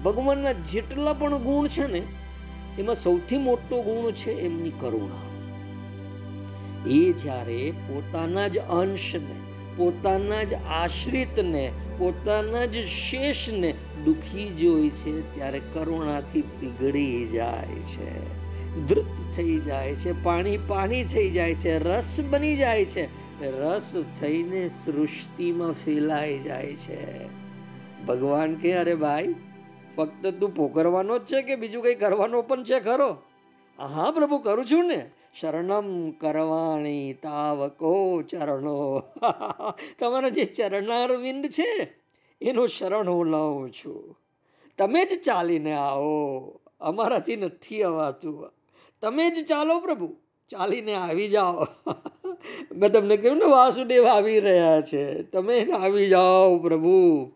[0.04, 2.02] ભગવાનના જેટલા પણ ગુણ છે ને,
[2.80, 5.34] એમાં સૌથી મોટો ગુણ છે એમની કરુણા.
[6.90, 9.43] એ જ્યારે પોતાના જ અંશને
[9.78, 13.74] પોતાના જ આશ્રિતને, પોતાના જ શેષને
[14.06, 18.44] દુખી જોઈ છે, ત્યારે કરુણાથી પીગળી જાય છે.
[18.88, 23.24] ધૃત થઈ જાય છે, પાણી પાણી થઈ જાય છે, રસ બની જાય છે.
[23.50, 27.28] રસ થઈને સૃષ્ટિમાં ફેલાઈ જાય છે.
[28.06, 29.36] ભગવાન કે, અરે ભાઈ,
[29.96, 33.18] ફક્ત તું પોકરવાનો જ છે કે બીજું કંઈ કરવાનો પણ છે ખરો?
[33.78, 35.10] હા, પ્રભુ, કરું છું ને.
[35.40, 39.04] શરણમ કરવાણી તાવકો ચરણો.
[40.00, 41.94] તમારા જે ચરણારવિંદ છે,
[42.42, 44.18] એનો શરણ હું લઉં છું.
[44.78, 46.60] તમે જ ચાલીને આવો.
[46.80, 48.52] અમારાથી નથી અવાતું.
[49.02, 50.16] તમે જ ચાલો પ્રભુ,
[50.50, 51.66] ચાલીને આવી જાઓ.
[52.76, 55.24] મેં તમને કહ્યું ને, વાસુદેવ આવી રહ્યા છે.
[55.24, 57.32] તમે જ આવી જાઓ પ્રભુ.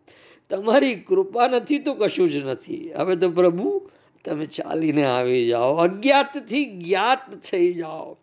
[0.49, 2.93] તમારી કૃપા નથી તો કશું જ નથી.
[2.93, 3.89] હવે તો પ્રભુ
[4.27, 5.75] તમે ચાલીને આવી જાઓ.
[5.75, 8.17] અજ્ઞાતથી જ્ઞાત થઈ જાઓ.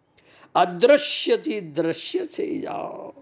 [0.54, 3.14] અદ્રશ્યથી દ્રશ્ય થઈ જાઓ.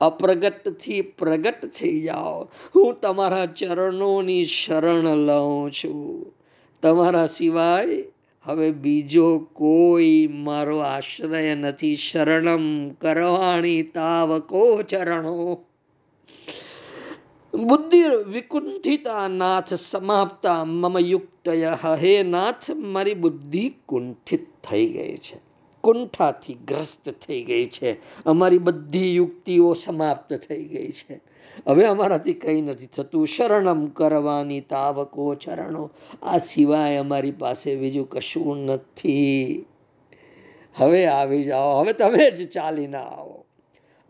[0.00, 2.44] અપ્રગટથી પ્રગટ થઈ જાઓ.
[2.76, 6.34] હું તમારા ચરણોની શરણ લઉં છું.
[6.82, 8.04] તમારા સિવાય
[8.42, 11.96] હવે બીજો કોઈ મારો આશ્રય નથી.
[11.96, 15.64] શરણમ કરવાણી તાવકો ચરણો.
[17.56, 18.02] બુદ્ધિ
[18.32, 21.78] વિકુંઠિતા નાથ સમાપ્તા મમ યુક્તય.
[22.02, 25.40] હે નાથ, મારી બુદ્ધિ કુંઠિત થઈ ગઈ છે.
[25.80, 27.92] કુંઠાથી ગ્રસ્ત થઈ ગઈ છે.
[28.24, 31.20] અમારી બધી યુક્તિઓ સમાપ્ત થઈ ગઈ છે.
[31.68, 33.26] હવે અમારાથી કંઈ નથી થતું.
[33.26, 35.90] શરણમ કરવાની તાવકો ચરણો.
[36.22, 39.64] આ સિવાય અમારી પાસે બીજું કશું નથી.
[40.74, 41.80] હવે આવી જાઓ.
[41.80, 43.44] હવે તમે જ ચાલીને આવો.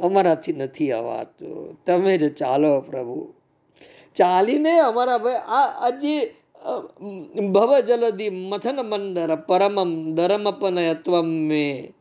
[0.01, 1.85] અમારાથી નથી અવાતું.
[1.87, 3.33] તમે જ ચાલો પ્રભુ.
[4.17, 6.35] ચાલીને અમારા ભાઈ, આ આજે
[7.55, 11.93] ભવ જલદી મથન મંદર પરમમ ધર્મપનયત્વમ મે.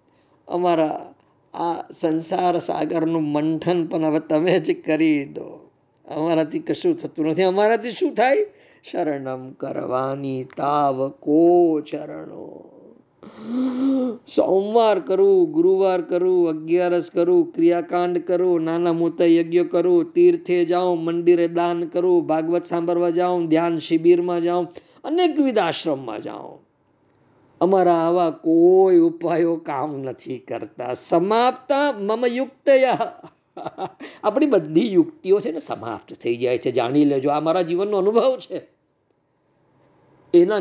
[0.47, 1.13] અમારા,
[1.53, 5.71] આ સંસાર સાગરનું મંથન પણ હવે તમે જ કરી દો.
[6.07, 7.43] અમારાથી કશું થતું નથી.
[7.43, 8.45] અમારાથી શું થાય?
[8.83, 12.74] શરણમ કરવાની તાવ કો ચરણો.
[14.35, 21.47] સોમવાર કરું, ગુરુવાર કરું, અગિયારસ કરું, ક્રિયાકાંડ કરું, નાના મોટા યજ્ઞ કરું, તીર્થે જાઉં, મંદિરે
[21.47, 24.67] દાન કરું, ભાગવત સાંભળવા જાઉં, ધ્યાન શિબિરમાં જાઉં,
[25.03, 26.65] અનેકવિધ આશ્રમમાં જાઉં.
[27.61, 30.93] અમારા આવા કોઈ ઉપાયો કામ નથી કરતા.
[30.93, 33.15] સમાપ્તા મમ યુક્તયા.
[34.23, 36.71] આપણી બધી યુક્તિઓ છે ને સમાપ્ત થઈ જાય છે.
[36.71, 37.29] જાણી લેજો.
[37.29, 38.61] આ મારા જીવનનો અનુભવ છે.
[40.33, 40.59] એના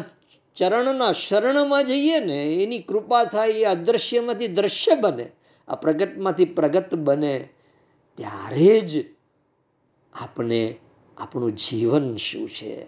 [0.55, 5.31] ચરણના શરણમાં જઈએ ને, એની કૃપા થાય, એ અદૃશ્યમાંથી દ્રશ્ય બને,
[5.69, 7.49] આ પ્રગટમાંથી પ્રગટ બને,
[8.17, 9.15] ત્યારે જ
[10.13, 10.77] આપણે
[11.19, 12.87] આપણું જીવન શું છે?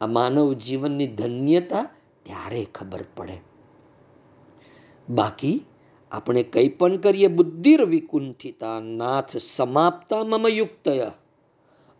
[0.00, 1.90] આ માનવ જીવનની ધન્યતા
[2.22, 3.40] ત્યારે ખબર પડે.
[5.08, 5.64] બાકી
[6.12, 11.12] આપણે કંઈ પણ કરીએ બુદ્ધિર વિકુંઠિતા નાથ સમાપ્તા મમ યુક્તયા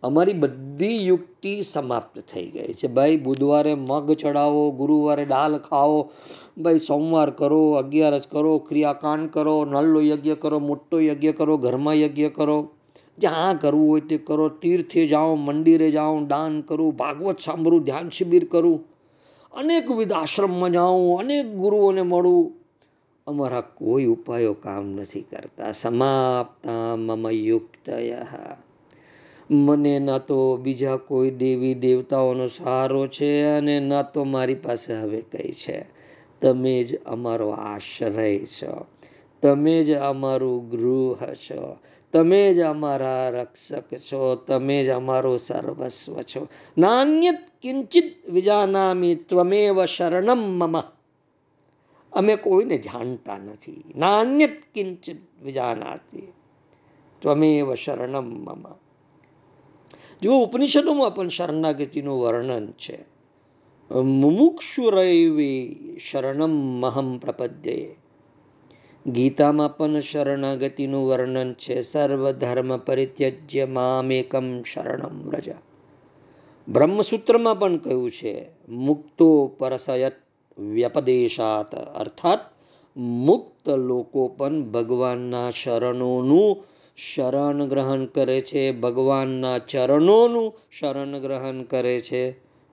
[0.03, 2.87] અમારી બધી યુક્તિ સમાપ્ત થઈ ગઈ છે.
[2.87, 6.11] ભાઈ, બુધવારે મગ ચડાવો, ગુરુવારે દાલ ખાઓ,
[6.59, 12.27] ભાઈ, સોમવાર કરો, અગિયારસ કરો, ક્રિયાકાંડ કરો નલ્લો યજ્ઞ કરો, મોટો યજ્ઞ કરો, ઘરમાં યજ્ઞ
[12.29, 12.71] કરો,
[13.19, 18.49] જ્યાં કરવું હોય તે કરો, તીર્થે જાઓ, મંદિરે જાઓ, દાન કરું, ભાગવત સાંભળું, ધ્યાન શિબિર
[18.51, 18.85] કરું.
[19.53, 22.53] અનેકવિધ આશ્રમમાં જાઉં અનેક ગુરુઓને મળું.
[23.27, 25.73] અમારા કોઈ ઉપાયો કામ નથી કરતા.
[25.73, 28.57] સમાપ્તા મમ યુક્તયા
[29.51, 35.21] મને ન તો બીજા કોઈ દેવી દેવતાઓનો સહારો છે અને ન તો મારી પાસે હવે
[35.21, 35.87] કંઈ છે.
[36.41, 38.87] તમે જ અમારો આશ્રય છો.
[39.43, 41.77] તમે જ અમારું ગૃહ છો.
[42.13, 44.35] તમે જ અમારા રક્ષક છો.
[44.35, 46.49] તમે જ અમારો સર્વસ્વ છો.
[46.79, 50.81] નાન્યત કિંચિત વિજાનામી ત્વમેવ શરણમ મમ.
[52.13, 53.85] અમે કોઈને જાણતા નથી.
[53.97, 56.33] નાન્યત કિંચિત વિજાનાતી.
[57.21, 58.63] ત્વમેવ શરણમ મમ.
[60.23, 62.99] જો ઉપનિષદોમાં પણ શરણાગતિનું વર્ણન છે.
[63.95, 65.77] મુમુક્ષુરૈવી
[66.11, 66.51] શરણમ
[66.81, 67.97] મહમ પ્રપદ્યે.
[69.07, 71.83] ગીતામાં પણ શરણાગતિનું વર્ણન છે.
[71.83, 75.51] સર્વધર્મ પરિત્યજ્ય મામેકમ શરણમ રજ
[76.69, 80.13] બ્રહ્મસૂત્રમાં પણ કહ્યું છે, મુક્તો પરસયત
[80.59, 81.75] વ્યપદેશાત.
[81.75, 82.39] અર્થાત
[82.97, 92.31] મુક્ત લોકો પણ ભગવાનના શરણોનું શરણ ગ્રહણ કરે છે, ભગવાનના ચરણોનું શરણ ગ્રહણ કરે છે.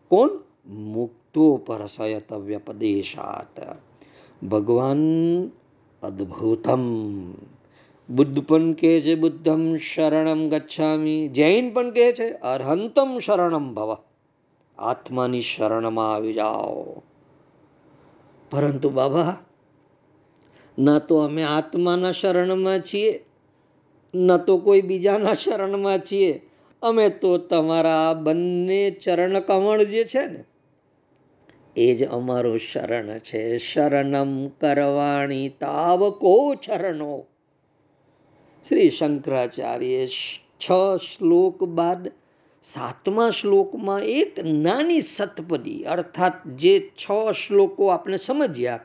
[0.08, 0.30] કોણ?
[0.68, 3.78] મુક્તો પરસયત વ્યપદેશાત
[4.46, 4.98] ભગવાન
[6.04, 6.82] અદ્ભુતમ.
[8.10, 11.28] બુદ્ધ પણ કહે છે બુદ્ધમ શરણમ ગચ્છામી.
[11.28, 13.98] જૈન પણ કહે છે, અર્હંતમ શરણમ ભવ.
[14.78, 16.84] આત્માની શરણમાં આવી જાઓ.
[18.52, 19.38] પરંતુ બાબા,
[20.80, 23.26] ના તો અમે આત્માના શરણમાં છીએ.
[24.16, 26.34] ન તો કોઈ બીજાના શરણમાં છીએ.
[26.82, 30.42] અમે તો તમારા બંને ચરણ કમળ જે છે ને,
[31.76, 33.42] એ જ અમારું શરણ છે.
[33.60, 37.16] શરણમ કરવાણી તાવકો ચરણો.
[38.66, 40.08] શ્રી શંકરાચાર્ય
[40.62, 40.68] છ
[41.06, 42.12] શ્લોક બાદ
[42.64, 48.80] સાતમા શ્લોકમાં એક નાની સતપદી, અર્થાત જે છ શ્લોકો આપણે સમજ્યા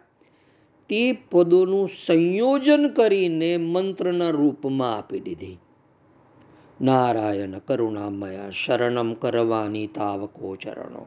[0.90, 5.58] તે પદોનું સંયોજન કરીને મંત્રના રૂપમાં આપી દીધી.
[6.80, 11.06] નારાયણ કરુણામય શરણમ કરવાની તાવકો ચરણો.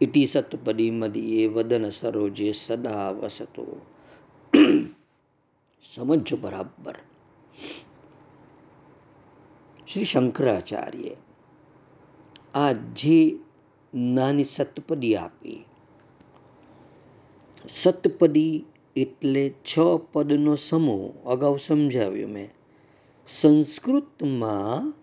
[0.00, 3.80] ઇતિ સતપદી મદીએ વદન સરોજે સદા વસતો.
[5.96, 6.94] સમજો બરાબર.
[9.92, 11.10] શ્રી શંકરાચાર્ય
[12.54, 13.38] આ જે
[13.94, 15.64] નાની સતપદી આપી.
[17.68, 18.64] સતપદી
[18.96, 19.78] એટલે છ
[20.12, 21.28] પદનો સમૂહ.
[21.28, 22.48] અગાઉ સમજાવ્યું મેં.
[23.26, 24.94] સંસ્કૃતમાં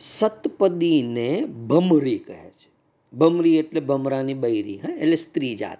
[0.00, 2.70] સતપદીને ભમરી કહે છે.
[3.16, 5.78] ભમરી એટલે ભમરાની બૈરી, હા, એટલે સ્ત્રી જાત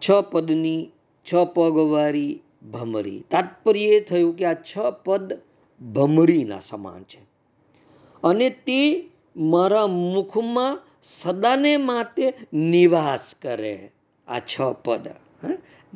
[0.00, 0.88] છ પદની,
[1.32, 2.40] છ પગવાળી
[2.72, 3.24] ભમરી.
[3.30, 5.38] તાત્પર્ય એ થયું કે આ છ પદ
[5.92, 7.20] ભમરીના સમાન છે.
[8.22, 13.92] અને તે મારા મુખમાં સદાને માટે નિવાસ કરે.
[14.32, 15.08] આ છ પદ.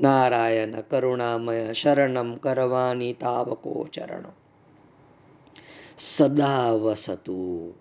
[0.02, 4.32] નારાયણ કરુણામય શરણમ કરવાની તાવકો ચરણો.
[5.98, 7.74] સદા વસતું.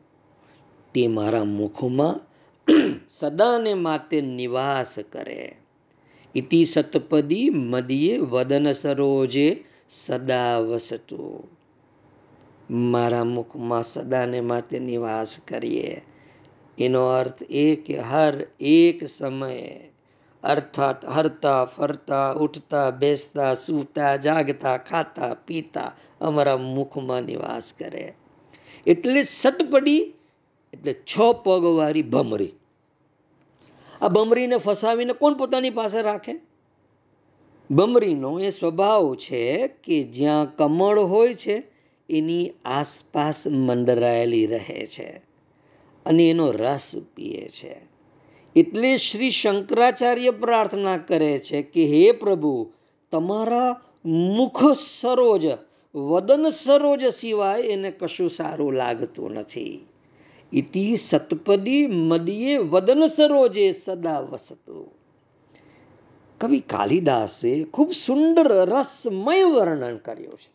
[0.94, 2.22] તે મારા મુખમાં
[3.08, 5.56] સદાને માતે નિવાસ કરે.
[6.36, 11.50] ઇતિ સતપદી મદીએ વદન સરોજે સદા વસતું.
[12.92, 16.02] મારા મુખમાં સદાને માતે નિવાસ કરીએ.
[16.78, 19.95] એનો અર્થ એ કે હર એક સમયે
[20.46, 28.14] અર્થાત હરતા, ફરતા, ઉઠતા, બેસતા, સૂતા, જાગતા, ખાતા, પીતા અમારા મુખમાં નિવાસ કરે.
[28.88, 30.14] એટલે સટપડી
[30.74, 32.54] એટલે છ પગવાળી ભમરી.
[34.02, 36.34] આ ભમરીને ફસાવીને કોણ પોતાની પાસે રાખે?
[37.72, 41.64] ભમરીનો એ સ્વભાવ છે કે જ્યાં કમળ હોય છે,
[42.10, 45.22] એની આસપાસ મંડરાયેલી રહે છે
[46.06, 47.95] અને એનો રસ પીએ છે.
[48.56, 52.72] એટલે શ્રી શંકરાચાર્ય પ્રાર્થના કરે છે કે હે પ્રભુ,
[53.12, 55.46] તમારા મુખ સરોજ,
[55.96, 59.88] વદન સરોજ સિવાય એને કશું સારું લાગતું નથી.
[60.54, 64.94] ઇતિ સતપદી મદીએ વદન સરોજે સદા વસતું.
[66.42, 70.55] કવિ કાલિદાસે ખૂબ સુંદર રસમય વર્ણન કર્યું છે.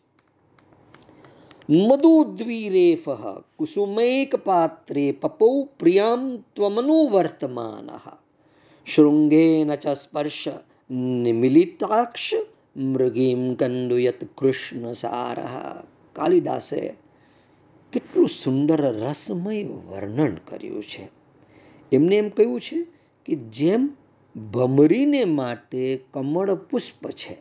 [1.71, 3.09] મધુદ્વીરેફ
[3.57, 7.89] કુસુમૈકપાત્રે પપૌ પ્રિયમ ત્વમનુવર્તમાન
[8.85, 10.47] શૃંગેન ચ સ્પર્શ
[10.89, 12.33] નિમિલિતાક્ષ
[12.77, 15.39] મૃગીમ કંદુયત કૃષ્ણ સાર
[16.13, 16.93] કાલિદાસે
[17.93, 21.09] કેટલું સુંદર રસમય વર્ણન કર્યું છે
[21.91, 22.83] એમને એમ કહ્યું છે
[23.25, 23.89] કે જેમ
[24.51, 27.37] ભમરીને માટે કમળ પુષ્પ છે,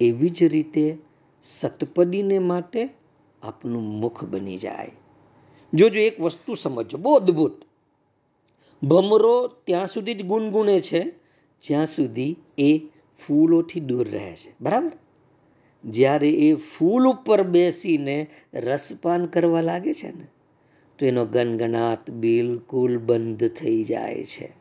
[0.00, 1.05] એવી જ રીતે
[1.42, 2.88] સતપદીને માટે
[3.42, 4.90] આપનું મુખ બની જાય.
[5.74, 7.64] જોજો, એક વસ્તુ સમજો બહુ અદ્ભુત.
[8.82, 11.10] ભમરો ત્યાં સુધી જ ગુનગુણે છે,
[11.64, 12.78] જ્યાં સુધી એ
[13.26, 14.54] ફૂલોથી દૂર રહે છે.
[14.60, 14.92] બરાબર?
[15.84, 20.26] જ્યારે એ ફૂલ ઉપર બેસીને રસપાન કરવા લાગે છે ને,
[20.98, 24.52] તો એનો ગનગનાટ બિલકુલ બંધ થઈ જાય છે.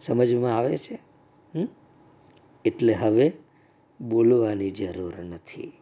[0.00, 0.98] સમજમાં આવે છે?
[2.64, 3.32] એટલે હવે
[4.00, 5.72] બોલવાની જરૂર નથી.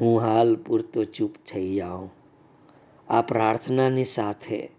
[0.00, 2.10] હું હાલ પૂરતો ચૂપ થઈ જાઉં.
[3.08, 4.70] આ પ્રાર્થનાની સાથે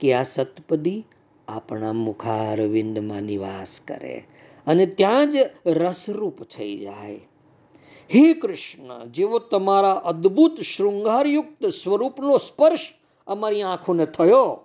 [0.00, 1.04] કે આ સતપદી
[1.48, 4.24] આપણા મુખારવિંદમાં નિવાસ કરે
[4.66, 7.20] અને ત્યાં જ રસરૂપ થઈ જાય.
[8.14, 12.94] હે કૃષ્ણ, જેવો તમારા અદ્ભુત શૃંગારયુક્ત સ્વરૂપનો સ્પર્શ
[13.26, 14.58] અમારી આંખોને થયો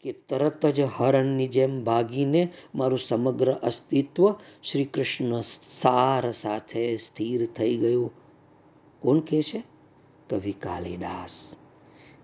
[0.00, 7.76] કે તરત જ હરણની જેમ ભાગીને મારું સમગ્ર અસ્તિત્વ શ્રી કૃષ્ણ સાર સાથે સ્થિર થઈ
[7.76, 8.19] ગયું.
[9.00, 9.62] કોણ કહે છે?
[10.30, 11.56] કવિ કાલિદાસ.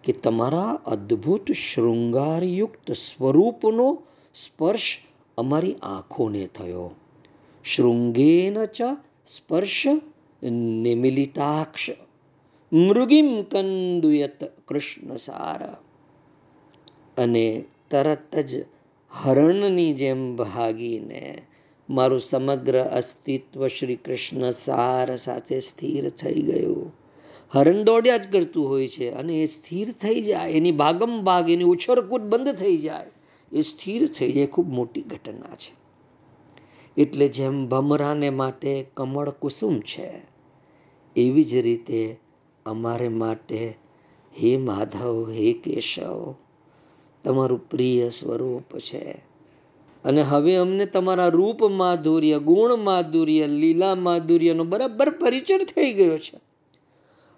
[0.04, 4.02] કે તમારા અદ્ભુત શૃંગારયુક્ત સ્વરૂપનો
[4.34, 4.98] સ્પર્શ
[5.38, 6.90] અમારી આંખોને થયો.
[7.64, 8.82] શૃંગેન ચ
[9.28, 9.82] સ્પર્શ
[10.82, 11.90] નિમિલિતાક્ષ.
[12.72, 15.66] મૃગીમ કંદુયત કૃષ્ણ સાર
[17.22, 18.64] અને તરત જ
[19.10, 21.42] હરણની જેમ ભાગીને
[21.90, 26.92] મારું સમગ્ર અસ્તિત્વ શ્રી કૃષ્ણ સાર સાથે સ્થિર થઈ ગયું.
[27.50, 31.64] હરણ દોડ્યા જ કરતું હોય છે અને એ સ્થિર થઈ જાય, એની ભાગમ ભાગ, એની
[31.64, 33.06] ઉછળકૂદ બંધ થઈ જાય,
[33.52, 34.46] એ સ્થિર થઈ જાય.
[34.46, 35.74] ખૂબ મોટી ઘટના છે.
[37.02, 40.10] એટલે જેમ ભમરાને માટે કમળ કુસુમ છે,
[41.16, 42.16] એવી જ રીતે
[42.66, 43.74] અમારે માટે
[44.42, 46.34] હે માધવ, હે કેશવ,
[47.24, 49.35] તમારું પ્રિય સ્વરૂપ છે.
[50.06, 56.40] અને હવે અમને તમારા રૂપ માધુર્ય, ગુણ માધુર્ય, લીલા માધુર્યનો બરાબર પરિચય થઈ ગયો છે.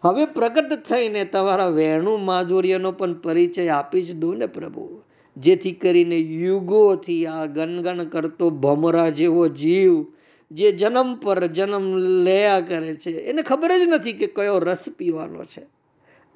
[0.02, 5.00] હવે પ્રગટ થઈને તમારા વેણુ માધુર્યનો પણ પરિચય આપી જ દો ને પ્રભુ.
[5.36, 10.04] જેથી કરીને યુગોથી આ ગણગણ કરતો ભમરા જેવો જીવ,
[10.50, 15.44] જે જન્મ પર જન્મ લયા કરે છે, એને ખબર જ નથી કે કયો રસ પીવાનો
[15.44, 15.66] છે.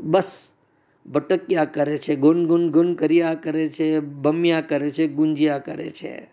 [0.01, 0.55] બસ.
[1.07, 6.31] ભટક્યા કરે છે ગુન ગુન ગુન કર્યા કરે છે, બમ્યા કરે છે, ગુંજ્યા કરે છે.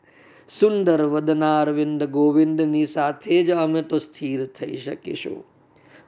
[0.49, 5.43] સુંદર વદનારવિંદ ગોવિંદની સાથે જ અમે તો સ્થિર થઈ શકીશું.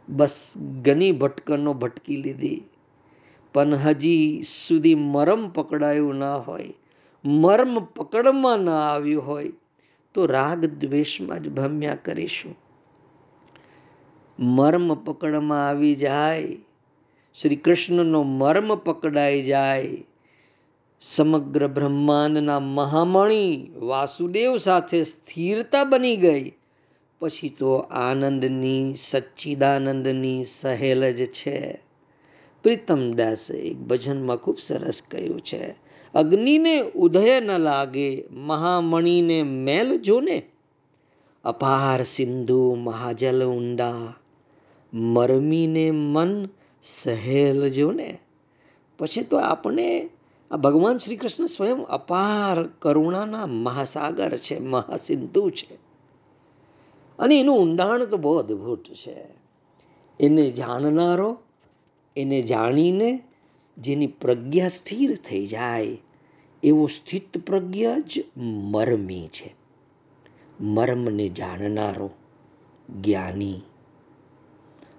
[0.10, 2.64] બસ ઘણી ભટકનો ભટકી લીધી.
[3.54, 6.74] પણ હજી સુધી મરમ પકડાયું ના હોય,
[7.26, 9.52] મર્મ પકડમાં ન આવ્યું હોય,
[10.14, 12.56] તો રાગ દ્વેષમાં જ ભમ્યા કરીશું.
[14.40, 16.58] મર્મ પકડમાં આવી જાય
[17.40, 19.98] શ્રી કૃષ્ણનો મર્મ પકડાઈ જાય.
[21.02, 26.52] સમગ્ર બ્રહ્માંડના મહામણી વાસુદેવ સાથે સ્થિરતા બની ગઈ.
[27.20, 31.80] પછી તો આનંદની, સચ્ચિદાનંદની સહેલ જ છે.
[32.64, 35.76] પ્રીતમ દાસે એક ભજનમાં ખૂબ સરસ કહ્યું છે,
[36.14, 40.44] અગ્નિને ઉદય ન લાગે, મહામણીને મેલ જોને.
[41.44, 44.14] અપાર સિંધુ, મહાજલ ઊંડા.
[44.94, 46.50] મરમીને મન
[46.84, 48.20] સહેલ જો ને.
[48.98, 50.10] પછી તો આપણે
[50.52, 55.76] આ ભગવાન શ્રી કૃષ્ણ સ્વયં અપાર કરુણાના મહાસાગર છે, મહાસિંધુ છે.
[57.20, 59.42] અને એનું ઊંડાણ તો બહુ અદ્ભુત છે.
[60.20, 61.38] એને જાણનારો,
[62.18, 63.24] એને જાણીને
[63.78, 65.98] જેની પ્રજ્ઞા સ્થિર થઈ જાય,
[66.64, 69.56] એવો સ્થિત પ્રજ્ઞ જ મરમી છે.
[70.62, 72.10] મર્મને જાણનારો,
[73.02, 73.62] જ્ઞાની.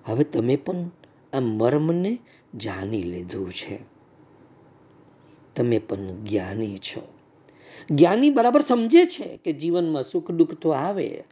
[0.04, 0.90] હવે તમે પણ
[1.32, 2.18] આ મર્મને
[2.54, 3.78] જાણી લીધું છે.
[5.56, 7.08] તમે પણ જ્ઞાની છો.
[7.90, 11.24] જ્ઞાની બરાબર સમજે છે કે જીવનમાં સુખ દુઃખ તો આવે,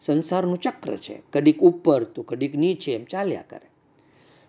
[0.00, 1.22] સંસારનું ચક્ર છે.
[1.32, 3.70] કડીક ઉપર તો કડીક નીચે એમ ચાલ્યા કરે.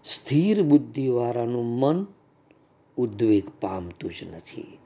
[0.05, 2.05] સ્થિર બુદ્ધિવાળાનું મન
[2.97, 4.77] ઉદ્વેગ પામતું જ નથી.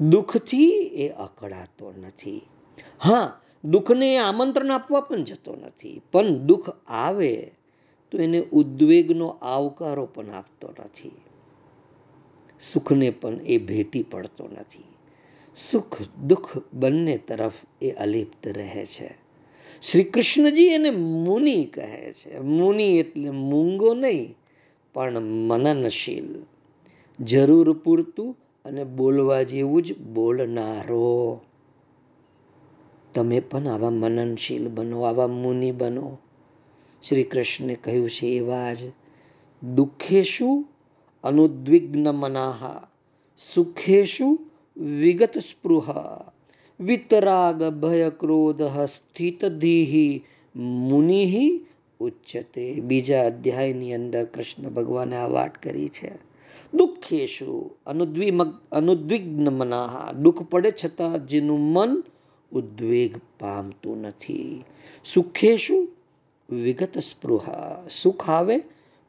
[0.00, 2.42] દુઃખથી એ અકળાતો નથી.
[3.00, 6.02] હા, દુઃખને આમંત્રણ આપવા પણ જતો નથી.
[6.12, 7.52] પણ દુઃખ આવે
[8.12, 11.10] તો એને ઉદ્વેગનો આવકારો પણ આપતો નથી.
[12.60, 14.84] સુખને પણ એ ભેટી પડતો નથી.
[15.56, 15.96] સુખ,
[16.26, 17.52] દુઃખ બંને તરફ
[17.82, 19.14] એ અલિપ્ત રહે છે.
[19.82, 22.38] શ્રી કૃષ્ણજી એને મુનિ કહે છે.
[22.38, 24.34] મુનિ એટલે મૂંગો નહીં,
[24.94, 26.34] પણ મનનશીલ.
[27.24, 31.40] જરૂર પૂરતું અને બોલવા જેવું જ બોલનારો.
[33.14, 36.18] તમે પણ આવા મનનશીલ બનો, આવા મુનિ બનો.
[37.08, 38.78] શ્રી કૃષ્ણે કહ્યું છે એવા જ
[39.74, 40.64] દુઃખેશુ
[41.24, 42.88] અનુદ્વિગ્ન મનાહા
[43.38, 44.38] સુખેશુ
[44.76, 45.84] વિગત સ્પૃહ
[46.80, 50.24] વિતરાગ ભય ક્રોધ સ્થિત ધીહી
[50.56, 51.60] મુનિ
[52.00, 56.12] ઉચ્ચતે બીજા અધ્યાયની અંદર કૃષ્ણ ભગવાને આ વાત કરી છે.
[56.74, 58.42] દુઃખેશુ અનુદ્વિમ
[58.72, 62.02] અનુદ્વિગ્ન મનાહા દુઃખ પડે છતાં જેનું મન
[62.52, 64.64] ઉદ્વેગ પામતું નથી.
[65.04, 65.88] સુખેશુ
[66.52, 68.58] વિગત સ્પૃહા સુખ આવે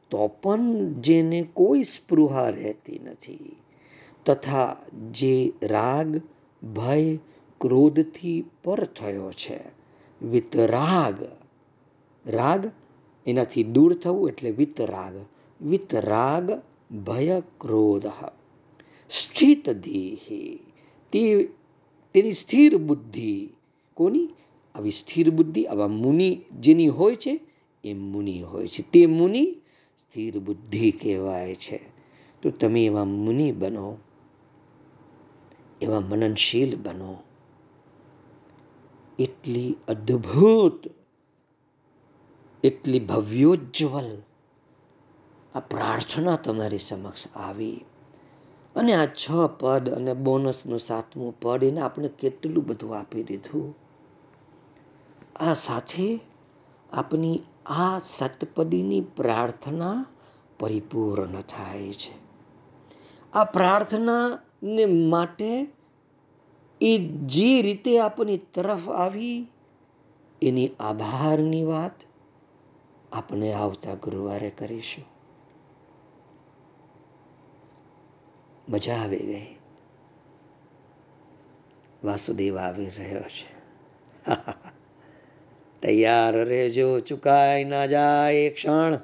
[0.10, 3.56] તો પણ જેને કોઈ સ્પૃહા રહેતી નથી.
[4.26, 4.78] તથા
[5.12, 6.22] જે રાગ,
[6.66, 7.16] ભય,
[7.62, 9.60] ક્રોધથી પર થયો છે.
[10.26, 11.24] વિતરાગ
[12.26, 12.72] રાગ.
[13.28, 15.26] એનાથી દૂર થવું એટલે વિતરાગ
[15.66, 16.52] વિતરાગ
[16.96, 18.06] ભય, ક્રોધ.
[19.10, 20.60] સ્થિત દેહી.
[21.12, 21.50] તે,
[22.14, 23.50] તેની સ્થિર બુદ્ધિ
[23.94, 24.30] કોની?
[24.76, 27.40] આવી સ્થિર બુદ્ધિ, આવા મુનિ જેની હોય છે,
[27.84, 28.92] એ મુનિ હોય છે.
[28.92, 29.56] તે મુનિ
[29.98, 31.82] સ્થિર બુદ્ધિ કહેવાય છે.
[32.42, 33.98] તો તમે એવા મુનિ બનો,
[35.82, 37.18] એવા મનનશીલ બનો.
[39.20, 40.84] એટલી અદ્ભુત,
[42.64, 44.22] એટલી ભવ્યોજ્જવલ
[45.56, 47.80] આ પ્રાર્થના તમારી સમક્ષ આવી.
[48.76, 53.83] અને આ છ પદ અને બોનસનું સાતમું પદ એને આપણે કેટલું બધું આપી દીધું?
[55.36, 56.20] આ સાથે
[56.94, 60.06] આપની આ સતપદીની પ્રાર્થના
[60.60, 62.18] પરિપૂર્ણ થાય છે.
[63.34, 65.68] આ પ્રાર્થનાને માટે
[66.82, 69.48] એ જે રીતે આપની તરફ આવી,
[70.42, 71.92] એની આભારની વાત
[73.12, 75.06] આપણે આવતા ગુરુવારે કરીશું.
[78.70, 79.56] મજા આવી ગઈ.
[82.04, 83.54] વાસુદેવ આવી રહ્યો છે.
[85.84, 89.00] તૈયાર રહેજો, ચુકાઈ ના જાય ક્ષણ.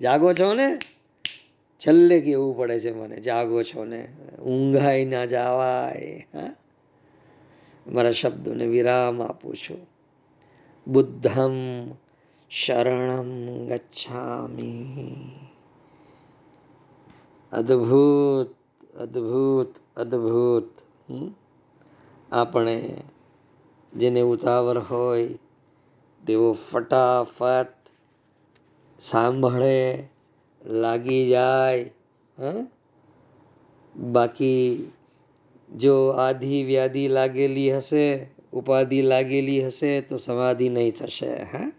[0.00, 0.78] જાગો છો ને?
[1.78, 4.08] છેલ્લે કેવું પડે છે મને, જાગો છો ને?
[4.42, 6.26] ઊંઘાઈ ના જવાય
[7.86, 9.86] મારા શબ્દોને વિરામ આપું છું.
[10.86, 11.52] બુદ્ધમ
[12.50, 15.14] શરણમ ગચ્છામી.
[17.52, 18.54] અદ્ભુત
[18.96, 20.70] અદ્ભુત અદ્ભુત
[22.32, 23.02] આપણે
[23.96, 25.28] જેને ઉતાવળ હોય,
[26.26, 27.66] તેઓ ફટાફટ
[29.00, 30.08] સાંભળે,
[30.66, 31.90] લાગી જાય,
[32.38, 32.42] હ?
[33.96, 34.90] બાકી
[35.76, 41.72] જો આધિ વ્યાધિ લાગેલી હશે, ઉપાધિ લાગેલી હશે, તો સમાધિ નહીં થશે, હા?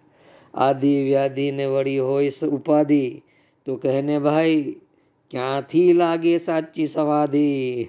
[0.54, 3.24] આધિ વ્યાધિ ને વળી હોય ઉપાધિ,
[3.66, 4.76] તો કહેને ભાઈ,
[5.32, 7.88] ક્યાંથી લાગે સાચી સમાધિ?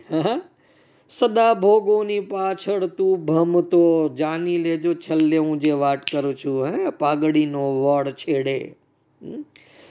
[1.08, 7.82] સદા ભોગોની પાછળ તું ભમતો જાની લેજો છેલ્લે હું જે વાત કરું છું, હે પાઘડીનો
[7.82, 8.74] વડ છેડે.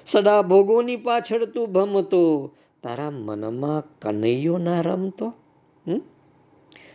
[0.06, 2.52] સદા ભોગોની પાછળ તું ભમતો
[2.84, 5.34] તારા મનમાં કનૈયો ના રમતો?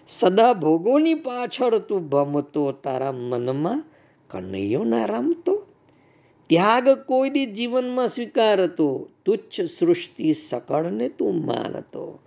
[0.06, 3.84] સદા ભોગોની પાછળ તું ભમતો તારા મનમાં
[4.30, 5.66] કનૈયો ના રમતો?
[6.46, 12.18] ત્યાગ કોઈ દી જીવનમાં સ્વીકારતો, તુચ્છ સૃષ્ટિ સકળને તું માનતો.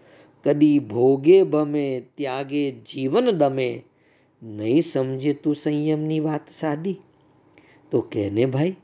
[0.43, 3.83] કદી ભોગે ભમે ત્યાગે જીવન દમે.
[4.43, 6.99] નહીં સમજે તું સંયમની વાત સાદી?
[7.91, 8.75] તો કેને ભાઈ,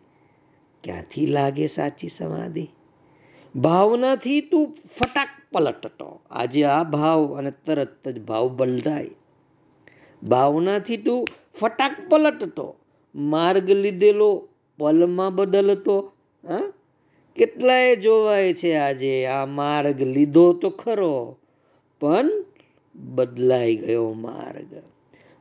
[0.83, 2.67] ક્યાંથી લાગે સાચી સમાધિ?
[3.55, 6.21] ભાવનાથી તું ફટાક પલટતો.
[6.31, 9.07] આજે આ ભાવ અને તરત જ ભાવ બદલાય
[10.23, 12.75] ભાવનાથી તું ફટાક પલટતો.
[13.15, 14.47] માર્ગ લીધેલો,
[14.77, 16.13] પલમાં બદલતો.
[16.47, 16.73] હા?
[17.35, 21.37] કેટલાય જોવાય છે આજે, આ માર્ગ લીધો તો ખરો.
[21.99, 22.31] પણ
[22.95, 24.83] બદલાઈ ગયો માર્ગ.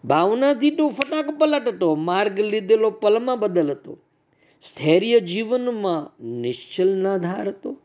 [0.04, 3.98] ભાવનાથી તો ફટાક પલટતો માર્ગ લીધેલો પલમાં બદલ હતો.
[4.62, 7.76] સ્થૈર્ય જીવનમાં નિશ્ચલ ના ધારતો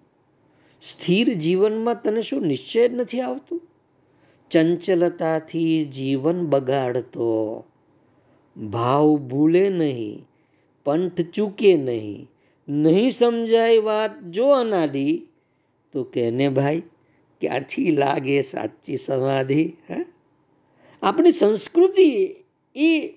[0.81, 3.61] સ્થિર જીવનમાં તને શું નિશ્ચય જ નથી આવતું?
[4.51, 7.65] ચંચલતાથી જીવન બગાડતો.
[8.57, 10.27] ભાવ ભૂલે નહીં,
[10.83, 12.29] પંથ ચૂકે નહીં
[12.69, 15.27] નહીં સમજાય વાત જો અનાડી,
[15.91, 16.81] તો કહેને ભાઈ
[17.43, 20.05] ક્યાંથી લાગે સાચી સમાધિ, હે?
[21.01, 22.35] આપણી સંસ્કૃતિ
[22.75, 23.09] એ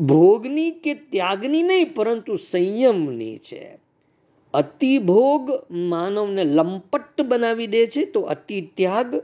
[0.00, 3.78] ભોગની કે ત્યાગની નહીં, પરંતુ સંયમની છે.
[4.54, 9.14] અતિભોગ માનવને લંપટ બનાવી દે છે, તો અતિ ત્યાગ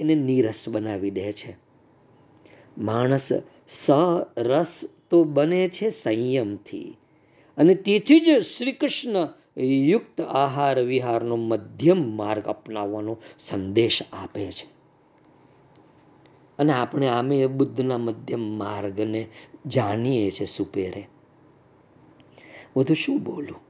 [0.00, 1.56] એને નીરસ બનાવી દે છે.
[2.78, 3.32] માણસ
[3.68, 6.96] સરસ તો બને છે સંયમથી.
[7.56, 9.28] અને તેથી જ શ્રી કૃષ્ણ
[9.64, 14.76] યુક્ત આહાર વિહારનો મધ્યમ માર્ગ અપનાવવાનો સંદેશ આપે છે.
[16.58, 19.28] અને આપણે આમે બુદ્ધના મધ્યમ માર્ગને
[19.66, 21.06] જાણીએ છીએ સુપેરે.
[22.76, 23.60] વધુ શું બોલું?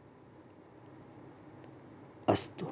[2.29, 2.67] અસ્તુ.